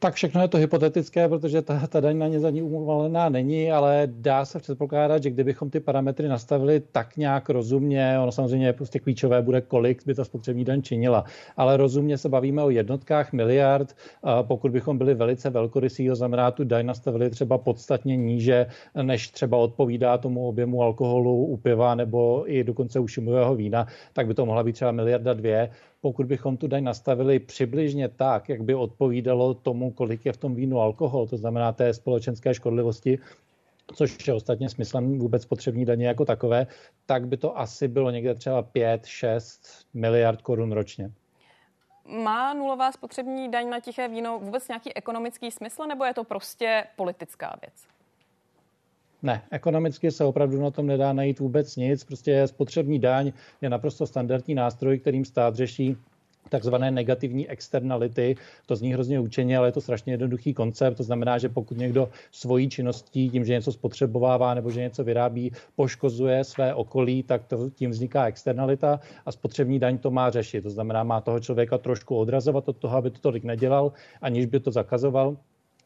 [0.03, 3.71] Tak všechno je to hypotetické, protože ta, ta daň na ně za ní umalená není,
[3.71, 8.99] ale dá se předpokládat, že kdybychom ty parametry nastavili tak nějak rozumně, ono samozřejmě prostě
[8.99, 11.23] klíčové bude, kolik by ta spotřební daň činila,
[11.57, 13.95] ale rozumně se bavíme o jednotkách miliard,
[14.41, 18.65] pokud bychom byli velice velkorysí, to znamená tu daň nastavili třeba podstatně níže,
[19.01, 23.07] než třeba odpovídá tomu objemu alkoholu u piva nebo i dokonce u
[23.55, 25.69] vína, tak by to mohla být třeba miliarda dvě
[26.03, 30.55] pokud bychom tu daň nastavili přibližně tak, jak by odpovídalo tomu, kolik je v tom
[30.55, 33.19] vínu alkohol, to znamená té společenské škodlivosti,
[33.95, 36.67] což je ostatně smyslem vůbec potřební daně jako takové,
[37.05, 41.11] tak by to asi bylo někde třeba 5-6 miliard korun ročně.
[42.23, 46.83] Má nulová spotřební daň na tiché víno vůbec nějaký ekonomický smysl, nebo je to prostě
[46.95, 47.73] politická věc?
[49.23, 52.03] Ne, ekonomicky se opravdu na tom nedá najít vůbec nic.
[52.03, 55.97] Prostě spotřební daň je naprosto standardní nástroj, kterým stát řeší
[56.49, 58.35] takzvané negativní externality.
[58.65, 60.97] To zní hrozně učeně, ale je to strašně jednoduchý koncept.
[60.97, 65.51] To znamená, že pokud někdo svojí činností, tím, že něco spotřebovává nebo že něco vyrábí,
[65.75, 70.61] poškozuje své okolí, tak to, tím vzniká externalita a spotřební daň to má řešit.
[70.61, 74.59] To znamená, má toho člověka trošku odrazovat od toho, aby to tolik nedělal, aniž by
[74.59, 75.37] to zakazoval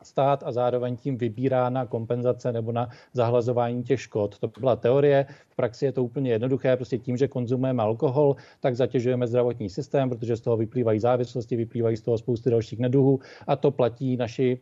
[0.03, 4.39] stát a zároveň tím vybírá na kompenzace nebo na zahlazování těch škod.
[4.39, 8.75] To byla teorie, v praxi je to úplně jednoduché, prostě tím, že konzumujeme alkohol, tak
[8.75, 13.55] zatěžujeme zdravotní systém, protože z toho vyplývají závislosti, vyplývají z toho spousty dalších neduhů a
[13.55, 14.59] to platí naši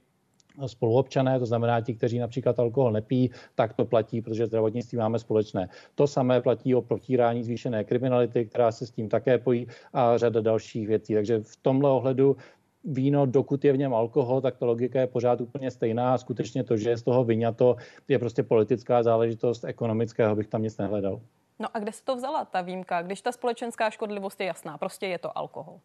[0.66, 5.70] spoluobčané, to znamená ti, kteří například alkohol nepí, tak to platí, protože zdravotnictví máme společné.
[5.96, 10.42] To samé platí o protírání zvýšené kriminality, která se s tím také pojí a řada
[10.42, 11.14] dalších věcí.
[11.14, 12.38] Takže v tomhle ohledu
[12.86, 16.64] víno, dokud je v něm alkohol, tak ta logika je pořád úplně stejná a skutečně
[16.64, 17.76] to, že je z toho vyňato,
[18.08, 21.22] je prostě politická záležitost, ekonomického bych tam nic nehledal.
[21.60, 25.08] No a kde se to vzala ta výjimka, když ta společenská škodlivost je jasná, prostě
[25.08, 25.80] je to alkohol?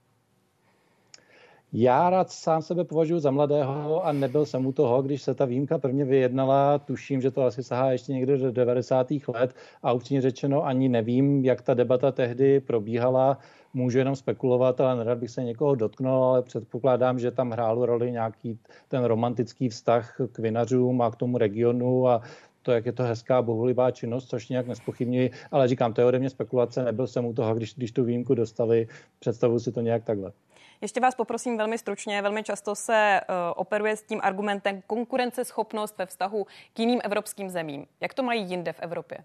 [1.73, 5.45] Já rád sám sebe považuji za mladého a nebyl jsem u toho, když se ta
[5.45, 6.79] výjimka prvně vyjednala.
[6.79, 9.07] Tuším, že to asi sahá ještě někde do 90.
[9.29, 13.39] let a upřímně řečeno ani nevím, jak ta debata tehdy probíhala
[13.75, 18.13] můžu jenom spekulovat, ale nerad bych se někoho dotknul, ale předpokládám, že tam hrál roli
[18.13, 18.59] nějaký
[18.89, 22.23] ten romantický vztah k vinařům a k tomu regionu a
[22.63, 26.19] to, jak je to hezká bohulibá činnost, což nějak nespochybňuji, ale říkám, to je ode
[26.19, 30.05] mě spekulace, nebyl jsem u toho, když, když tu výjimku dostali, představuji si to nějak
[30.05, 30.33] takhle.
[30.81, 36.07] Ještě vás poprosím velmi stručně, velmi často se uh, operuje s tím argumentem konkurenceschopnost ve
[36.07, 37.87] vztahu k jiným evropským zemím.
[38.01, 39.19] Jak to mají jinde v Evropě?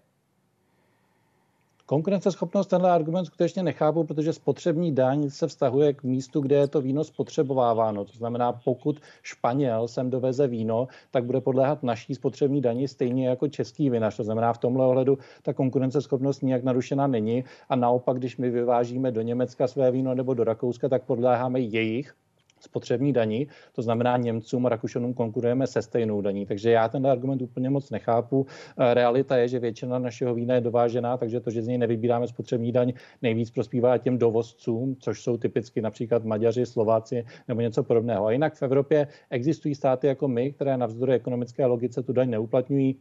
[1.88, 6.80] Konkurenceschopnost tenhle argument skutečně nechápu, protože spotřební daň se vztahuje k místu, kde je to
[6.80, 8.04] víno spotřebováváno.
[8.04, 13.48] To znamená, pokud Španěl sem doveze víno, tak bude podléhat naší spotřební dani stejně jako
[13.48, 14.16] český vinař.
[14.16, 17.44] To znamená, v tomhle ohledu ta konkurenceschopnost nijak narušená není.
[17.68, 22.14] A naopak, když my vyvážíme do Německa své víno nebo do Rakouska, tak podléháme jejich
[22.60, 26.46] spotřební daní, to znamená Němcům a Rakušanům konkurujeme se stejnou daní.
[26.46, 28.46] Takže já ten argument úplně moc nechápu.
[28.78, 32.28] Eh, realita je, že většina našeho vína je dovážená, takže to, že z něj nevybíráme
[32.28, 32.92] spotřební daň,
[33.22, 38.26] nejvíc prospívá těm dovozcům, což jsou typicky například Maďaři, Slováci nebo něco podobného.
[38.26, 42.96] A jinak v Evropě existují státy jako my, které navzdory ekonomické logice tu daň neuplatňují.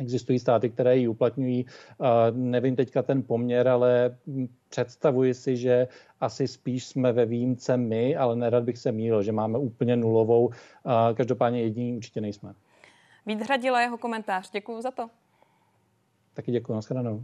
[0.00, 1.66] Existují státy, které ji uplatňují.
[2.32, 4.16] Nevím teďka ten poměr, ale
[4.68, 5.88] představuji si, že
[6.20, 10.50] asi spíš jsme ve výjimce my, ale nerad bych se mýlil, že máme úplně nulovou.
[11.14, 12.54] Každopádně jediní určitě nejsme.
[13.26, 14.50] Vít Hradila jeho komentář.
[14.50, 15.10] Děkuji za to.
[16.34, 16.72] Taky děkuji.
[16.72, 17.22] Naschledanou.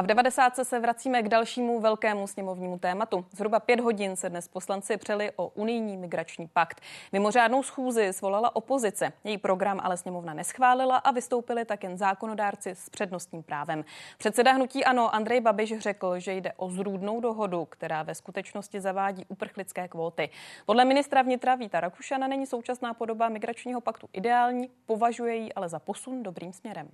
[0.00, 0.56] A v 90.
[0.62, 3.26] se vracíme k dalšímu velkému sněmovnímu tématu.
[3.30, 6.80] Zhruba pět hodin se dnes poslanci přeli o unijní migrační pakt.
[7.12, 9.12] Mimořádnou schůzi svolala opozice.
[9.24, 13.84] Její program ale sněmovna neschválila a vystoupili tak jen zákonodárci s přednostním právem.
[14.18, 19.24] Předseda hnutí Ano Andrej Babiš řekl, že jde o zrůdnou dohodu, která ve skutečnosti zavádí
[19.28, 20.30] uprchlické kvóty.
[20.66, 25.78] Podle ministra vnitra Víta Rakušana není současná podoba migračního paktu ideální, považuje ji ale za
[25.78, 26.88] posun dobrým směrem.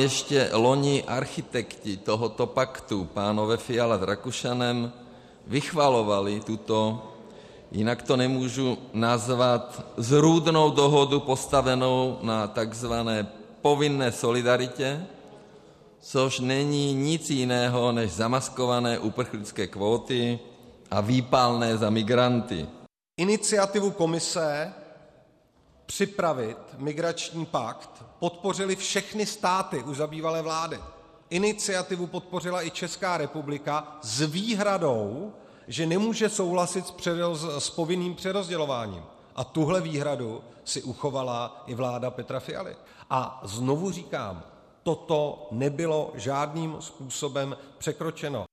[0.00, 4.92] Ještě loni architekti tohoto paktu, pánové Fiala s Rakušanem,
[5.46, 7.02] vychvalovali tuto,
[7.72, 13.26] jinak to nemůžu nazvat, zrůdnou dohodu postavenou na takzvané
[13.62, 15.06] povinné solidaritě,
[16.00, 20.38] což není nic jiného než zamaskované uprchlické kvóty
[20.90, 22.66] a výpalné za migranty.
[23.16, 24.72] Iniciativu komise
[25.92, 30.80] připravit migrační pakt podpořili všechny státy už za bývalé vlády.
[31.30, 35.32] Iniciativu podpořila i Česká republika s výhradou,
[35.68, 36.84] že nemůže souhlasit
[37.58, 39.04] s povinným přerozdělováním.
[39.36, 42.76] A tuhle výhradu si uchovala i vláda Petra Fialy.
[43.10, 44.42] A znovu říkám,
[44.82, 48.44] toto nebylo žádným způsobem překročeno.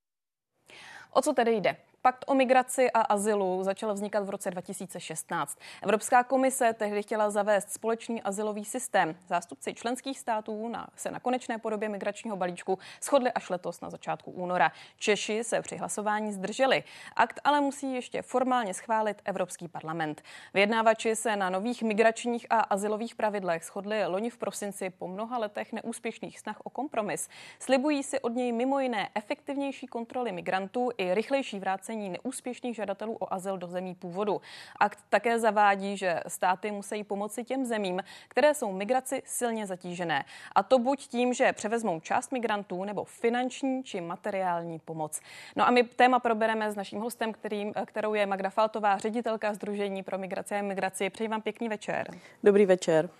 [1.12, 1.76] O co tedy jde?
[2.02, 5.58] Pakt o migraci a azylu začal vznikat v roce 2016.
[5.82, 9.16] Evropská komise tehdy chtěla zavést společný azylový systém.
[9.28, 14.30] Zástupci členských států na, se na konečné podobě migračního balíčku shodli až letos na začátku
[14.30, 14.72] února.
[14.96, 16.84] Češi se při hlasování zdrželi.
[17.16, 20.22] Akt ale musí ještě formálně schválit Evropský parlament.
[20.54, 25.72] Vyjednávači se na nových migračních a azylových pravidlech shodli loni v prosinci po mnoha letech
[25.72, 27.28] neúspěšných snah o kompromis.
[27.58, 33.16] Slibují si od něj mimo jiné efektivnější kontroly migrantů i rychlejší vrácení vracení neúspěšných žadatelů
[33.20, 34.40] o azyl do zemí původu.
[34.80, 40.24] Akt také zavádí, že státy musí pomoci těm zemím, které jsou migraci silně zatížené.
[40.52, 45.20] A to buď tím, že převezmou část migrantů, nebo finanční či materiální pomoc.
[45.56, 50.02] No a my téma probereme s naším hostem, kterým, kterou je Magda Faltová, ředitelka Združení
[50.02, 51.10] pro migraci a migraci.
[51.10, 52.06] Přeji vám pěkný večer.
[52.42, 53.10] Dobrý večer.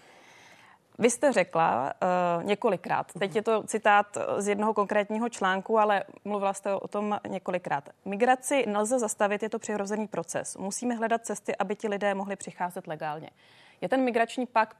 [1.01, 4.07] Vy jste řekla uh, několikrát, teď je to citát
[4.39, 7.89] z jednoho konkrétního článku, ale mluvila jste o tom několikrát.
[8.05, 10.57] Migraci nelze zastavit, je to přirozený proces.
[10.57, 13.31] Musíme hledat cesty, aby ti lidé mohli přicházet legálně.
[13.81, 14.77] Je ten migrační pakt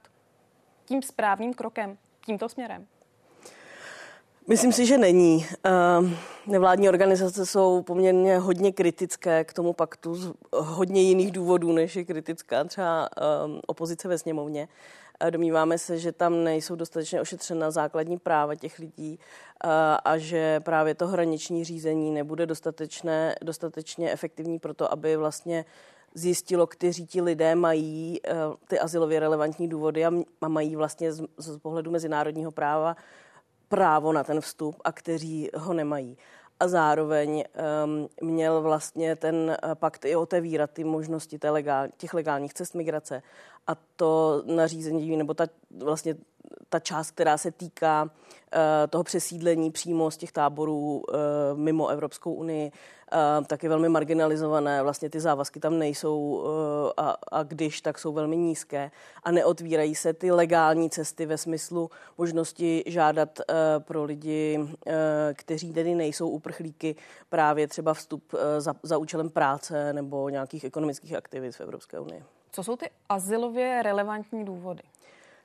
[0.85, 2.87] tím správným krokem, tímto směrem?
[4.47, 5.45] Myslím si, že není.
[5.63, 6.17] Ehm,
[6.47, 12.05] nevládní organizace jsou poměrně hodně kritické k tomu paktu z hodně jiných důvodů, než je
[12.05, 14.67] kritická třeba ehm, opozice ve sněmovně.
[15.29, 19.19] Domníváme se, že tam nejsou dostatečně ošetřena základní práva těch lidí
[20.05, 25.65] a že právě to hraniční řízení nebude dostatečné, dostatečně efektivní pro to, aby vlastně
[26.13, 28.33] zjistilo, kteří ti lidé mají e,
[28.67, 30.11] ty asilově relevantní důvody a
[30.47, 32.95] mají vlastně z, z pohledu mezinárodního práva
[33.71, 36.17] právo na ten vstup a kteří ho nemají
[36.61, 37.43] a zároveň
[37.85, 42.75] um, měl vlastně ten eh, pakt i otevírat ty možnosti té legál, těch legálních cest
[42.75, 43.23] migrace.
[43.67, 45.47] A to nařízení, nebo ta,
[45.83, 46.15] vlastně
[46.71, 48.09] ta část, která se týká uh,
[48.89, 51.15] toho přesídlení přímo z těch táborů uh,
[51.59, 54.83] mimo Evropskou unii, uh, tak je velmi marginalizované.
[54.83, 56.45] Vlastně ty závazky tam nejsou
[56.97, 58.91] a, a když, tak jsou velmi nízké.
[59.23, 63.39] A neotvírají se ty legální cesty ve smyslu možnosti žádat
[63.79, 64.59] pro lidi,
[65.33, 66.95] kteří tedy nejsou uprchlíky,
[67.29, 68.23] právě třeba vstup
[68.57, 72.23] za, za účelem práce nebo nějakých ekonomických aktivit v Evropské unii.
[72.51, 74.83] Co jsou ty asilově relevantní důvody?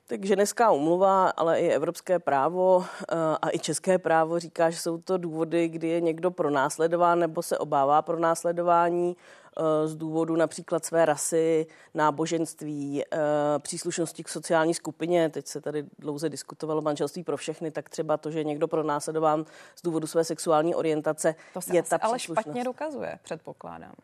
[0.08, 4.98] Tak ženevská umluva, ale i evropské právo eh, a i české právo říká, že jsou
[4.98, 10.84] to důvody, kdy je někdo pronásledován nebo se obává pro následování eh, z důvodu například
[10.84, 13.18] své rasy, náboženství, eh,
[13.58, 15.28] příslušnosti k sociální skupině.
[15.28, 19.44] Teď se tady dlouze diskutovalo manželství pro všechny, tak třeba to, že někdo pronásledován
[19.76, 23.94] z důvodu své sexuální orientace, to se je ta ale špatně dokazuje, předpokládám.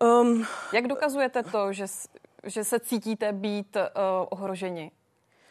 [0.00, 1.86] Um, Jak dokazujete to, že,
[2.46, 3.82] že se cítíte být uh,
[4.30, 4.90] ohroženi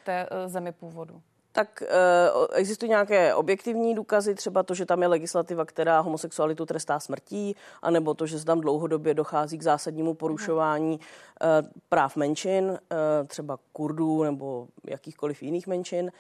[0.04, 1.22] té uh, zemi původu?
[1.52, 7.00] Tak uh, existují nějaké objektivní důkazy, třeba to, že tam je legislativa, která homosexualitu trestá
[7.00, 12.80] smrtí, anebo to, že se tam dlouhodobě dochází k zásadnímu porušování uh, práv menšin,
[13.28, 16.12] třeba Kurdů nebo jakýchkoliv jiných menšin.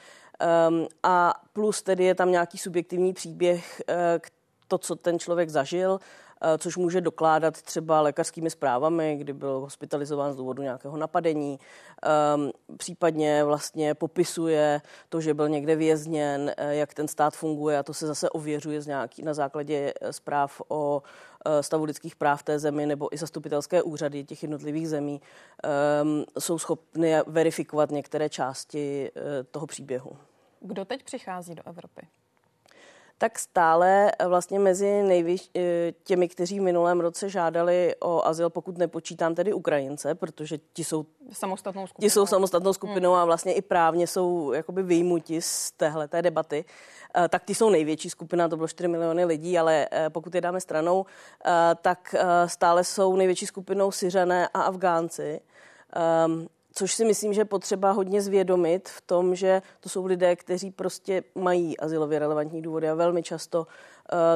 [1.03, 3.81] A plus tedy je tam nějaký subjektivní příběh,
[4.67, 5.99] to, co ten člověk zažil,
[6.57, 11.59] což může dokládat třeba lékařskými zprávami, kdy byl hospitalizován z důvodu nějakého napadení,
[12.03, 17.83] ehm, případně vlastně popisuje to, že byl někde vězněn, eh, jak ten stát funguje a
[17.83, 21.01] to se zase ověřuje z nějaký, na základě eh, zpráv o
[21.61, 25.21] stavu lidských práv té zemi nebo i zastupitelské úřady těch jednotlivých zemí
[26.03, 29.11] um, jsou schopny verifikovat některé části
[29.51, 30.11] toho příběhu.
[30.59, 32.07] Kdo teď přichází do Evropy?
[33.17, 38.77] Tak stále vlastně mezi nejvyš, eh, těmi, kteří v minulém roce žádali o azyl, pokud
[38.77, 43.19] nepočítám tedy Ukrajince, protože ti jsou samostatnou skupinou, ti jsou samostatnou skupinou hmm.
[43.19, 46.65] a vlastně i právně jsou jakoby vyjmuti z téhle té debaty,
[47.15, 50.41] eh, tak ty jsou největší skupina, to bylo 4 miliony lidí, ale eh, pokud je
[50.41, 51.05] dáme stranou,
[51.81, 55.41] tak stále jsou největší skupinou Syřané a Afgánci.
[55.95, 60.71] Ehm, Což si myslím, že potřeba hodně zvědomit v tom, že to jsou lidé, kteří
[60.71, 63.67] prostě mají asilově relevantní důvody a velmi často uh,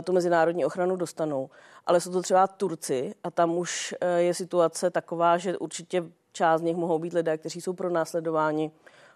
[0.04, 1.50] tu mezinárodní ochranu dostanou.
[1.86, 6.62] Ale jsou to třeba Turci a tam už uh, je situace taková, že určitě část
[6.62, 8.72] z nich mohou být lidé, kteří jsou pro následování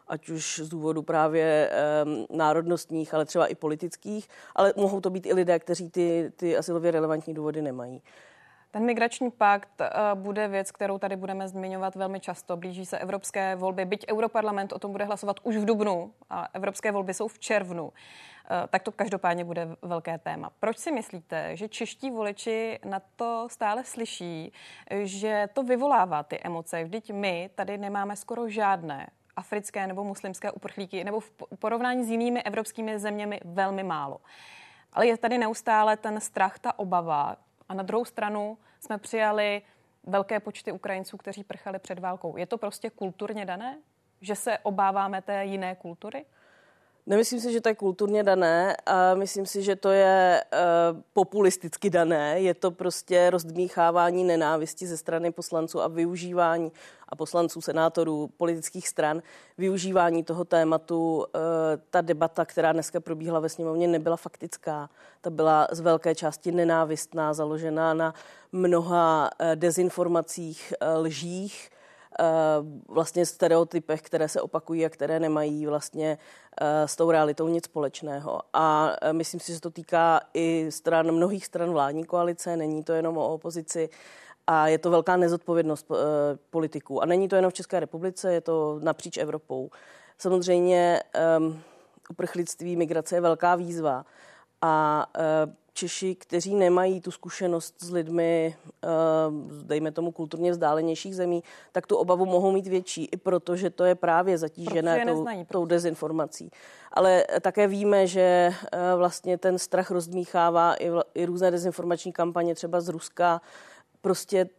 [0.07, 1.71] ať už z důvodu právě
[2.05, 6.57] um, národnostních, ale třeba i politických, ale mohou to být i lidé, kteří ty, ty
[6.57, 8.01] asilově relevantní důvody nemají.
[8.71, 12.57] Ten migrační pakt uh, bude věc, kterou tady budeme zmiňovat velmi často.
[12.57, 16.91] Blíží se evropské volby, byť Europarlament o tom bude hlasovat už v dubnu a evropské
[16.91, 17.83] volby jsou v červnu.
[17.83, 17.91] Uh,
[18.69, 20.51] tak to každopádně bude velké téma.
[20.59, 24.53] Proč si myslíte, že čeští voliči na to stále slyší,
[25.03, 26.83] že to vyvolává ty emoce?
[26.83, 32.43] Vždyť my tady nemáme skoro žádné africké nebo muslimské uprchlíky, nebo v porovnání s jinými
[32.43, 34.17] evropskými zeměmi velmi málo.
[34.93, 37.35] Ale je tady neustále ten strach, ta obava.
[37.71, 39.61] A na druhou stranu jsme přijali
[40.03, 42.37] velké počty Ukrajinců, kteří prchali před válkou.
[42.37, 43.77] Je to prostě kulturně dané,
[44.21, 46.25] že se obáváme té jiné kultury?
[47.05, 51.89] Nemyslím si, že to je kulturně dané a myslím si, že to je uh, populisticky
[51.89, 52.39] dané.
[52.39, 56.71] Je to prostě rozdmíchávání nenávisti ze strany poslanců a využívání
[57.09, 59.21] a poslanců, senátorů, politických stran,
[59.57, 61.17] využívání toho tématu.
[61.17, 61.23] Uh,
[61.89, 64.89] ta debata, která dneska probíhala ve sněmovně, nebyla faktická.
[65.21, 68.13] Ta byla z velké části nenávistná, založená na
[68.51, 71.69] mnoha uh, dezinformacích, lžích,
[72.19, 72.25] Eh,
[72.87, 76.40] vlastně stereotypech, které se opakují a které nemají vlastně eh,
[76.85, 78.41] s tou realitou nic společného.
[78.53, 82.93] A eh, myslím si, že to týká i stran, mnohých stran vládní koalice, není to
[82.93, 83.89] jenom o opozici.
[84.47, 85.91] A je to velká nezodpovědnost
[86.49, 87.01] politiků.
[87.01, 89.69] A není to jenom v České republice, je to napříč Evropou.
[90.17, 91.03] Samozřejmě
[91.39, 91.61] um,
[92.09, 94.05] uprchlictví, migrace je velká výzva.
[94.61, 98.87] A uh, Češi, kteří nemají tu zkušenost s lidmi, eh,
[99.63, 103.95] dejme tomu kulturně vzdálenějších zemí, tak tu obavu mohou mít větší, i protože to je
[103.95, 106.51] právě zatížené tou, neznají, tou dezinformací.
[106.91, 108.21] Ale také víme, že
[108.71, 113.41] eh, vlastně ten strach rozdmíchává i, i různé dezinformační kampaně, třeba z Ruska.
[114.01, 114.49] Prostě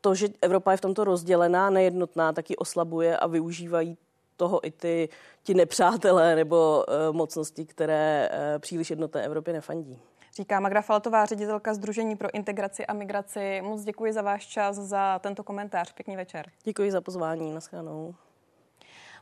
[0.00, 3.98] to, že Evropa je v tomto rozdělená, nejednotná, taky oslabuje a využívají
[4.36, 5.08] toho i ty,
[5.42, 9.98] ti nepřátelé nebo uh, mocnosti, které uh, příliš jednotné Evropě nefandí.
[10.36, 13.62] Říká Magra Faltová, ředitelka Združení pro integraci a migraci.
[13.64, 15.92] Moc děkuji za váš čas, za tento komentář.
[15.92, 16.50] Pěkný večer.
[16.64, 17.54] Děkuji za pozvání.
[17.54, 18.14] Naschledanou.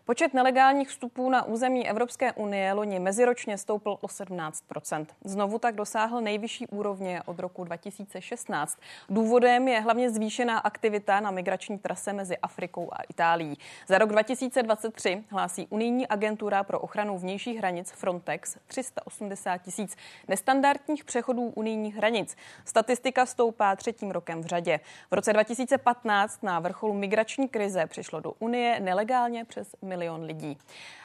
[0.06, 6.20] Počet nelegálních vstupů na území Evropské unie loni meziročně stoupl o 17% Znovu tak dosáhl
[6.20, 8.78] nejvyšší úrovně od roku 2016.
[9.08, 13.58] Důvodem je hlavně zvýšená aktivita na migrační trase mezi Afrikou a Itálií.
[13.88, 19.96] Za rok 2023 hlásí unijní agentura pro ochranu vnějších hranic Frontex 380 tisíc
[20.28, 22.36] nestandardních přechodů unijních hranic.
[22.64, 24.80] Statistika stoupá třetím rokem v řadě.
[25.10, 30.58] V roce 2015 na vrcholu migrační krize přišlo do Unie nelegálně přes milion lidí.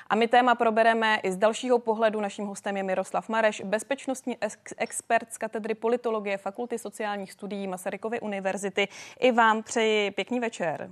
[0.09, 2.21] A my téma probereme i z dalšího pohledu.
[2.21, 4.37] Naším hostem je Miroslav Mareš, bezpečnostní
[4.77, 8.87] expert z katedry politologie Fakulty sociálních studií Masarykovy univerzity.
[9.19, 10.91] I vám přeji pěkný večer.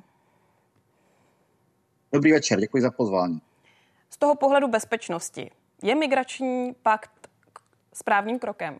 [2.13, 3.41] Dobrý večer, děkuji za pozvání.
[4.09, 5.51] Z toho pohledu bezpečnosti
[5.83, 7.29] je migrační pakt
[7.93, 8.79] správným krokem?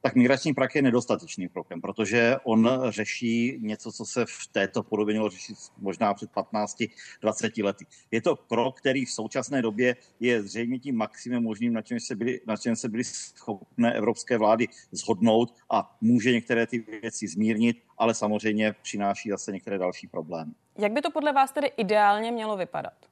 [0.00, 5.14] Tak migrační prak je nedostatečným krokem, protože on řeší něco, co se v této podobě
[5.14, 7.86] mělo řešit možná před 15-20 lety.
[8.10, 12.16] Je to krok, který v současné době je zřejmě tím maximem možným, na čem se
[12.16, 17.82] byly, na čem se byly schopné evropské vlády zhodnout a může některé ty věci zmírnit,
[17.98, 20.52] ale samozřejmě přináší zase některé další problémy.
[20.78, 23.07] Jak by to podle vás tedy ideálně mělo vypadat?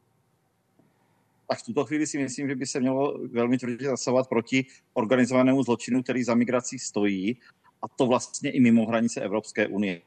[1.49, 5.62] Tak v tuto chvíli si myslím, že by se mělo velmi tvrdě zasahovat proti organizovanému
[5.62, 7.38] zločinu, který za migrací stojí,
[7.82, 10.03] a to vlastně i mimo hranice Evropské unie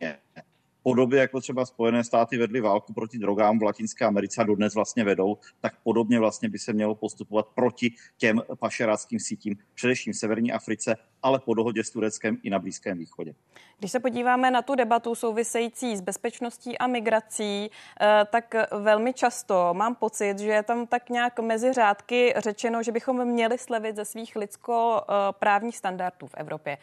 [0.89, 5.03] podobě, jako třeba Spojené státy vedly válku proti drogám v Latinské Americe a dodnes vlastně
[5.03, 10.51] vedou, tak podobně vlastně by se mělo postupovat proti těm pašeráckým sítím, především v Severní
[10.51, 13.35] Africe, ale po dohodě s Tureckem i na Blízkém východě.
[13.79, 17.69] Když se podíváme na tu debatu související s bezpečností a migrací,
[18.01, 22.91] eh, tak velmi často mám pocit, že je tam tak nějak mezi řádky řečeno, že
[22.91, 26.77] bychom měli slevit ze svých lidsko-právních standardů v Evropě.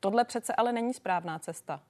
[0.00, 1.80] Tohle přece ale není správná cesta.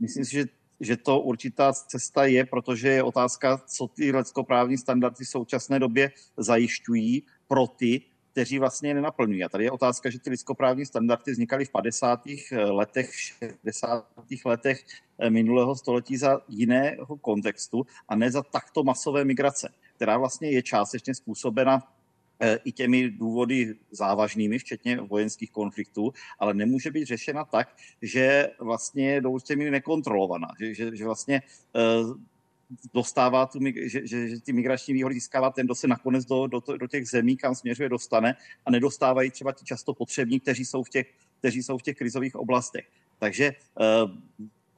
[0.00, 0.44] Myslím si, že
[0.80, 6.10] že to určitá cesta je, protože je otázka, co ty lidskoprávní standardy v současné době
[6.36, 9.44] zajišťují pro ty, kteří vlastně je nenaplňují.
[9.44, 12.20] A tady je otázka, že ty lidskoprávní standardy vznikaly v 50.
[12.52, 14.06] letech, 60.
[14.44, 14.84] letech
[15.18, 20.62] eh, minulého století za jiného kontextu a ne za takto masové migrace, která vlastně je
[20.62, 21.82] částečně způsobena
[22.64, 29.20] i těmi důvody závažnými, včetně vojenských konfliktů, ale nemůže být řešena tak, že vlastně je
[29.20, 31.42] do určité míry nekontrolovaná, že, že, že vlastně
[32.94, 36.60] dostává tu, že, že, že ty migrační výhody získává ten, kdo se nakonec do, do,
[36.60, 38.36] do těch zemí, kam směřuje, dostane
[38.66, 41.06] a nedostávají třeba ti často potřební, kteří jsou v těch,
[41.38, 42.86] kteří jsou v těch krizových oblastech.
[43.18, 44.10] Takže uh,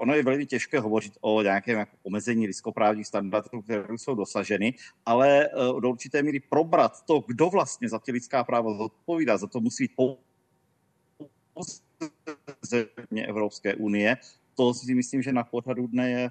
[0.03, 4.74] ono je velmi těžké hovořit o nějakém jako omezení lidskoprávních standardů, které jsou dosaženy,
[5.07, 9.46] ale uh, do určité míry probrat to, kdo vlastně za ty lidská práva zodpovídá, za
[9.46, 10.00] to musí být
[12.62, 14.16] země Evropské unie,
[14.57, 16.30] to si myslím, že na pořadu dne je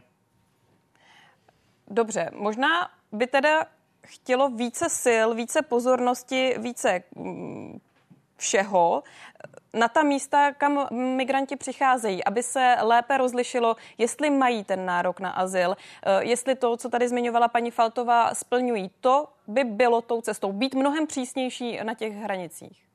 [1.88, 3.66] Dobře, možná by teda
[4.06, 7.80] chtělo více sil, více pozornosti, více mm,
[8.42, 9.04] všeho
[9.74, 15.30] na ta místa, kam migranti přicházejí, aby se lépe rozlišilo, jestli mají ten nárok na
[15.30, 18.92] azyl, eh, jestli to, co tady zmiňovala paní Faltová, splňují.
[19.02, 20.52] To by bylo tou cestou.
[20.52, 22.91] Být mnohem přísnější na těch hranicích.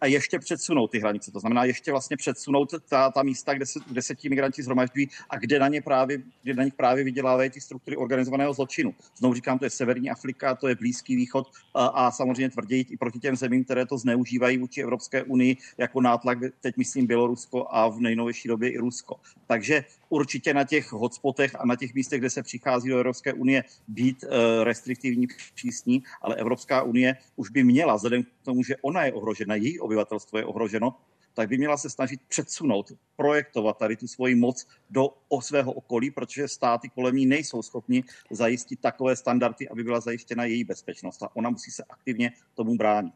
[0.00, 1.32] A ještě předsunout ty hranice.
[1.32, 5.08] To znamená ještě vlastně předsunout ta, ta místa, kde se, kde se ti migranti zhromažďují
[5.30, 8.94] a kde na, ně právě, kde na nich právě vydělávají ty struktury organizovaného zločinu.
[9.16, 12.96] Znovu říkám, to je Severní Afrika, to je Blízký východ a, a samozřejmě tvrději i
[12.96, 17.88] proti těm zemím, které to zneužívají vůči Evropské unii jako nátlak, teď myslím Bělorusko a
[17.88, 19.16] v nejnovější době i Rusko.
[19.46, 23.64] Takže určitě na těch hotspotech a na těch místech, kde se přichází do Evropské unie,
[23.88, 24.30] být uh,
[24.64, 29.45] restriktivní, přísní, ale Evropská unie už by měla, vzhledem k tomu, že ona je ohrožena,
[29.54, 30.96] její obyvatelstvo je ohroženo,
[31.34, 36.10] tak by měla se snažit předsunout, projektovat tady tu svoji moc do o svého okolí,
[36.10, 41.22] protože státy kolem ní nejsou schopni zajistit takové standardy, aby byla zajištěna její bezpečnost.
[41.22, 43.14] A ona musí se aktivně tomu bránit.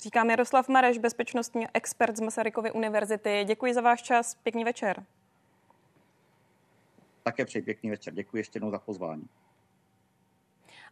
[0.00, 3.44] Říká Jaroslav Mareš, bezpečnostní expert z Masarykovy univerzity.
[3.46, 4.34] Děkuji za váš čas.
[4.34, 5.04] Pěkný večer.
[7.22, 8.14] Také přeji pěkný večer.
[8.14, 9.24] Děkuji ještě jednou za pozvání.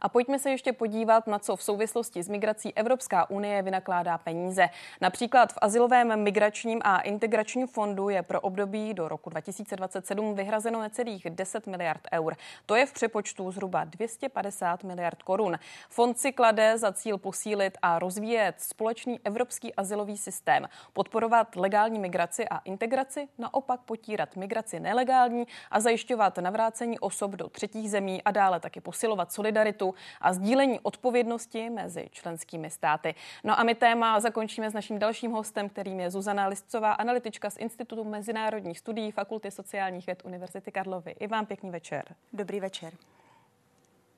[0.03, 4.69] A pojďme se ještě podívat, na co v souvislosti s migrací Evropská unie vynakládá peníze.
[5.01, 11.27] Například v Azylovém migračním a integračním fondu je pro období do roku 2027 vyhrazeno necelých
[11.31, 12.37] 10 miliard eur.
[12.67, 15.59] To je v přepočtu zhruba 250 miliard korun.
[15.89, 22.49] Fond si klade za cíl posílit a rozvíjet společný evropský azylový systém, podporovat legální migraci
[22.49, 28.61] a integraci, naopak potírat migraci nelegální a zajišťovat navrácení osob do třetích zemí a dále
[28.61, 33.15] taky posilovat solidaritu a sdílení odpovědnosti mezi členskými státy.
[33.45, 37.57] No a my téma zakončíme s naším dalším hostem, kterým je Zuzana Listcová, analytička z
[37.57, 41.11] Institutu mezinárodních studií Fakulty sociálních věd Univerzity Karlovy.
[41.11, 42.05] I vám pěkný večer.
[42.33, 42.93] Dobrý večer.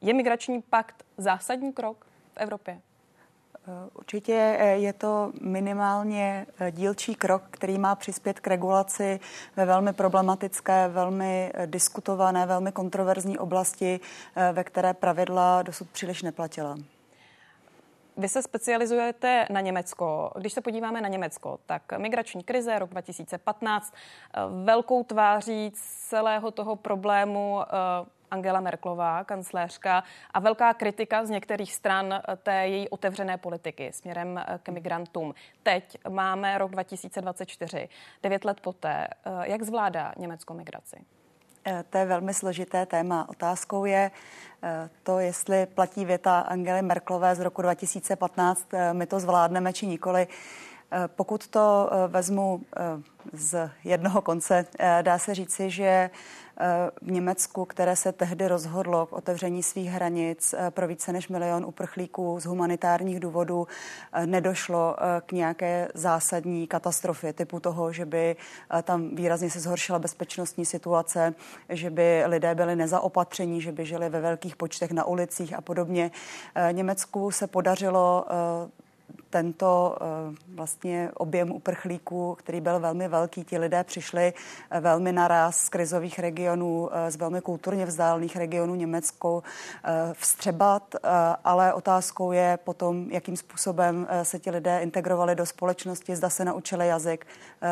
[0.00, 2.80] Je migrační pakt zásadní krok v Evropě?
[3.68, 9.20] Eh, určitě eh, je to minimálně eh, dílčí krok, který má přispět k regulaci
[9.56, 14.00] ve velmi problematické, velmi diskutované, velmi kontroverzní oblasti,
[14.52, 16.76] ve které pravidla dosud příliš neplatila.
[18.16, 20.32] Vy se specializujete na Německo.
[20.38, 23.94] Když se podíváme na Německo, tak migrační krize rok 2015
[24.64, 25.72] velkou tváří
[26.08, 27.60] celého toho problému
[28.34, 34.58] Angela Merklová, kancléřka, a velká kritika z některých stran té její otevřené politiky směrem eh,
[34.62, 35.34] k migrantům.
[35.62, 37.88] Teď máme rok 2024,
[38.22, 39.06] devět let poté.
[39.06, 40.96] Eh, jak zvládá Německo migraci?
[41.66, 43.28] Eh, to je velmi složité téma.
[43.28, 44.10] Otázkou je
[45.02, 50.26] to, jestli platí věta Angely Merklové z roku 2015, my to zvládneme či nikoli.
[51.06, 52.60] Pokud to vezmu
[53.32, 54.66] z jednoho konce,
[55.02, 56.10] dá se říci, že
[57.02, 61.64] v Německu, které se tehdy rozhodlo k otevření svých hranic eh, pro více než milion
[61.64, 63.66] uprchlíků z humanitárních důvodů,
[64.12, 68.36] eh, nedošlo eh, k nějaké zásadní katastrofě typu toho, že by
[68.82, 71.34] tam výrazně se zhoršila bezpečnostní situace,
[71.68, 76.10] že by lidé byli nezaopatření, že by žili ve velkých počtech na ulicích a podobně.
[76.72, 78.24] Německu se podařilo
[79.34, 80.04] tento eh,
[80.54, 84.32] vlastně objem uprchlíků, který byl velmi velký, ti lidé přišli
[84.70, 89.42] eh, velmi naraz z krizových regionů, eh, z velmi kulturně vzdálených regionů Německo
[90.12, 90.94] vstřebat,
[91.44, 96.88] ale otázkou je potom, jakým způsobem se ti lidé integrovali do společnosti, zda se naučili
[96.88, 97.26] jazyk,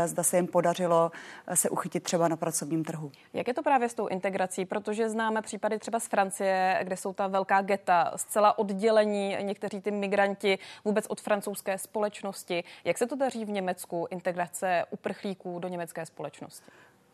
[0.07, 1.11] zda se jim podařilo
[1.55, 3.11] se uchytit třeba na pracovním trhu.
[3.33, 4.65] Jak je to právě s tou integrací?
[4.65, 9.91] Protože známe případy třeba z Francie, kde jsou ta velká geta, zcela oddělení někteří ty
[9.91, 12.65] migranti vůbec od francouzů francouzské společnosti.
[12.85, 16.71] Jak se to daří v Německu, integrace uprchlíků do německé společnosti?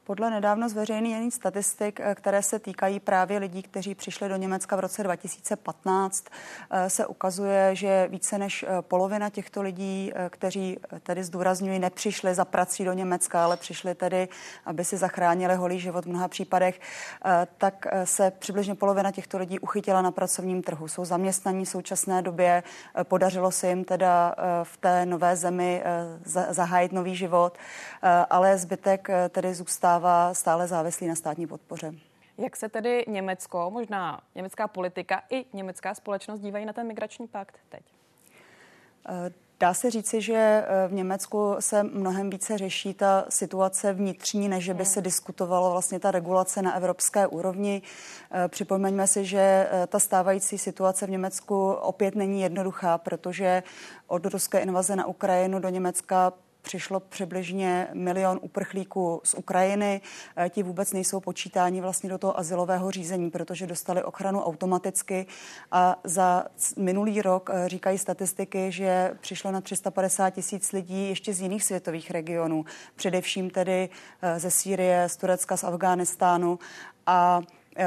[0.09, 4.81] Podle nedávno zveřejněných statistik, eh, které se týkají právě lidí, kteří přišli do Německa v
[4.81, 6.25] roce 2015,
[6.71, 12.45] eh, se ukazuje, že více než eh, polovina těchto lidí, kteří tedy zdůrazňují, nepřišli za
[12.45, 14.29] prací do Německa, ale přišli tedy,
[14.67, 16.81] aby si zachránili holý život v mnoha případech,
[17.59, 20.89] tak se přibližně polovina těchto lidí uchytila na pracovním trhu.
[20.89, 22.63] Jsou zaměstnaní v současné době,
[23.03, 25.83] podařilo se jim teda v té nové zemi
[26.49, 27.59] zahájit nový život,
[28.31, 31.95] ale zbytek tedy zůstává zůstává stále závislý na státní podpoře.
[32.39, 37.55] Jak se tedy Německo, možná německá politika i německá společnost dívají na ten migrační pakt
[37.69, 37.83] teď?
[39.09, 39.31] Eh,
[39.61, 44.71] dá se říci, že eh, v Německu se mnohem více řeší ta situace vnitřní, než
[44.71, 47.83] by se diskutovalo vlastně ta regulace na evropské úrovni.
[48.31, 53.63] Eh, připomeňme si, že ta stávající situace v Německu opět není jednoduchá, protože
[54.07, 56.33] od ruské invaze na Ukrajinu do Německa
[56.69, 60.01] přišlo přibližně milion uprchlíků z Ukrajiny.
[60.37, 65.27] Eh, ti vůbec nejsou počítáni vlastně do toho asilového řízení, protože dostali ochranu automaticky.
[65.73, 66.45] A za
[66.77, 72.11] minulý rok eh, říkají statistiky, že přišlo na 350 tisíc lidí ještě z jiných světových
[72.11, 72.65] regionů,
[72.97, 73.89] především tedy
[74.23, 76.59] eh, ze Sýrie, z Turecka, z Afghánistánu.
[77.07, 77.41] A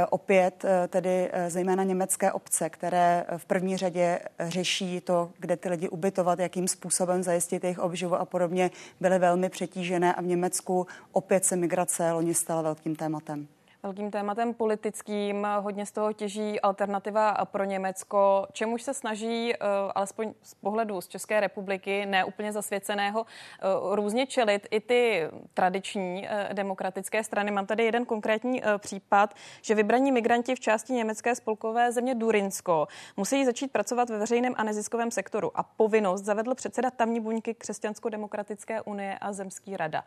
[0.09, 5.69] opět eh, tedy eh, zejména německé obce, které v první řadě řeší to, kde ty
[5.69, 10.87] lidi ubytovat, jakým způsobem zajistit jejich obživu a podobně, byly velmi přetížené a v Německu
[11.11, 13.47] opět se migrace loni stala velkým tématem
[13.83, 15.47] velkým tématem politickým.
[15.59, 19.57] Hodně z toho těží alternativa pro Německo, čemuž se snaží, eh,
[19.95, 26.49] alespoň z pohledu z České republiky, neúplně zasvěceného, eh, různě čelit i ty tradiční eh,
[26.53, 27.51] demokratické strany.
[27.51, 32.87] Mám tady jeden konkrétní případ, že vybraní migranti v části německé spolkové země Durinsko
[33.17, 38.81] musí začít pracovat ve veřejném a neziskovém sektoru a povinnost zavedl předseda tamní buňky Křesťansko-demokratické
[38.81, 40.03] unie a Zemský rada.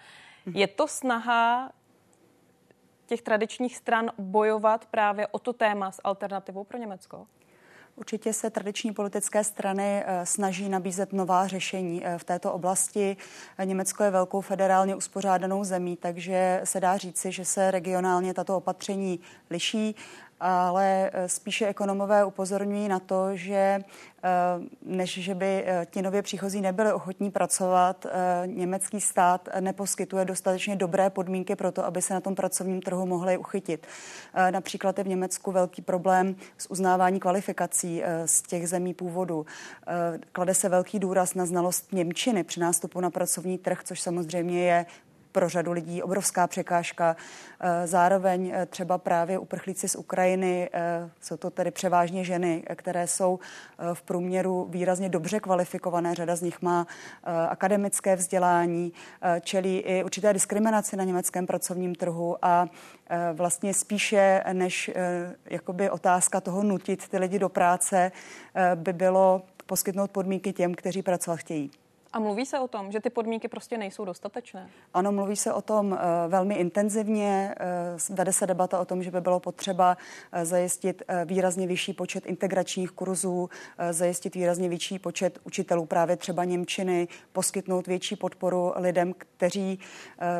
[0.47, 1.71] Je to snaha
[3.07, 7.27] těch tradičních stran bojovat právě o to téma s alternativou pro Německo?
[7.97, 13.17] Určitě se tradiční politické strany eh, snaží nabízet nová řešení eh, v této oblasti.
[13.65, 19.21] Německo je velkou federálně uspořádanou zemí, takže se dá říci, že se regionálně tato opatření
[19.51, 19.97] liší
[20.47, 24.31] ale eh, spíše ekonomové upozorňují na to, že eh,
[24.83, 28.07] než že by eh, ti nově příchozí nebyli ochotní pracovat,
[28.47, 33.39] německý stát neposkytuje dostatečně dobré podmínky pro to, aby se na tom pracovním trhu mohli
[33.39, 33.87] uchytit.
[34.51, 39.47] Například je v Německu velký problém s uznávání kvalifikací z těch zemí původu.
[40.33, 44.87] Klade se velký důraz na znalost Němčiny při nástupu na pracovní trh, což samozřejmě je
[45.35, 47.17] pro řadu lidí obrovská překážka.
[47.61, 53.07] Eh, zároveň eh, třeba právě uprchlíci z Ukrajiny, eh, jsou to tedy převážně ženy, které
[53.07, 53.39] jsou
[53.95, 56.15] v průměru výrazně dobře kvalifikované.
[56.15, 56.87] Řada z nich má
[57.49, 58.93] akademické vzdělání,
[59.41, 62.67] čelí i určité diskriminaci na německém pracovním trhu a
[63.33, 64.91] vlastně spíše než
[65.51, 68.13] jakoby otázka toho nutit ty lidi do práce,
[68.75, 71.71] by bylo poskytnout podmínky těm, kteří pracovat chtějí.
[72.15, 74.71] A mluví se o tom, že ty podmínky prostě nejsou dostatečné?
[74.95, 77.55] Ano, mluví se o tom uh, velmi intenzivně.
[78.11, 82.27] Uh, vede se debata o tom, že by bylo potřeba uh, zajistit výrazně vyšší počet
[82.27, 83.49] integračních kurzů,
[83.91, 89.79] zajistit výrazně větší počet učitelů právě třeba Němčiny, poskytnout větší podporu lidem, kteří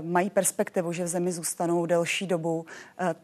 [0.01, 2.67] mají perspektivu, že v zemi zůstanou delší dobu,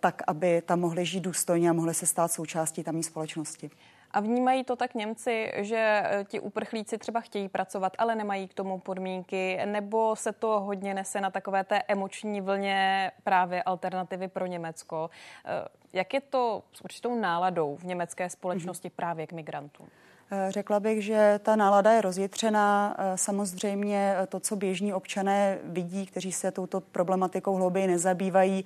[0.01, 3.70] tak, aby tam mohli žít důstojně a mohli se stát součástí tamní společnosti.
[4.12, 8.55] A vnímají to tak Němci, že eh, ti uprchlíci třeba chtějí pracovat, ale nemají k
[8.55, 14.47] tomu podmínky, nebo se to hodně nese na takové té emoční vlně právě alternativy pro
[14.47, 15.11] Německo.
[15.45, 18.97] Eh, jak je to s určitou náladou v německé společnosti mm-hmm.
[18.97, 19.87] právě k migrantům?
[20.31, 22.97] Eh, řekla bych, že ta nálada je rozjitřená.
[23.15, 28.65] Samozřejmě to, co běžní občané vidí, kteří se touto problematikou hlouběji nezabývají,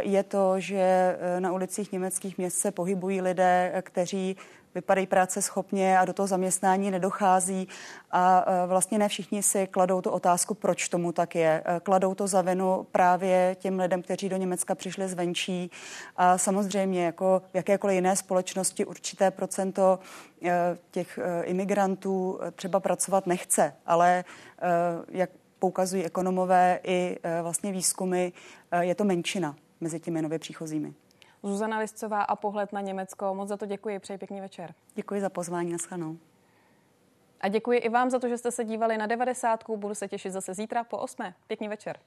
[0.00, 4.36] je to, že na ulicích německých měst se pohybují lidé, kteří
[4.74, 7.68] vypadají práce schopně a do toho zaměstnání nedochází.
[8.10, 11.62] A e, vlastně ne všichni si kladou tu otázku, proč tomu tak je.
[11.64, 15.70] E, kladou to za vinu právě těm lidem, kteří do Německa přišli zvenčí.
[16.16, 19.98] A samozřejmě, jako v jakékoliv jiné společnosti, určité procento
[20.42, 20.50] e,
[20.90, 24.24] těch imigrantů třeba pracovat nechce, ale
[25.08, 28.32] jak poukazují ekonomové i vlastně výzkumy,
[28.80, 30.94] je to menšina mezi těmi nově příchozími.
[31.42, 33.34] Zuzana Liscová a pohled na Německo.
[33.34, 34.74] Moc za to děkuji, přeji pěkný večer.
[34.94, 36.18] Děkuji za pozvání, naschledanou.
[37.40, 39.64] A děkuji i vám za to, že jste se dívali na 90.
[39.76, 41.34] Budu se těšit zase zítra po 8.
[41.46, 41.98] Pěkný večer.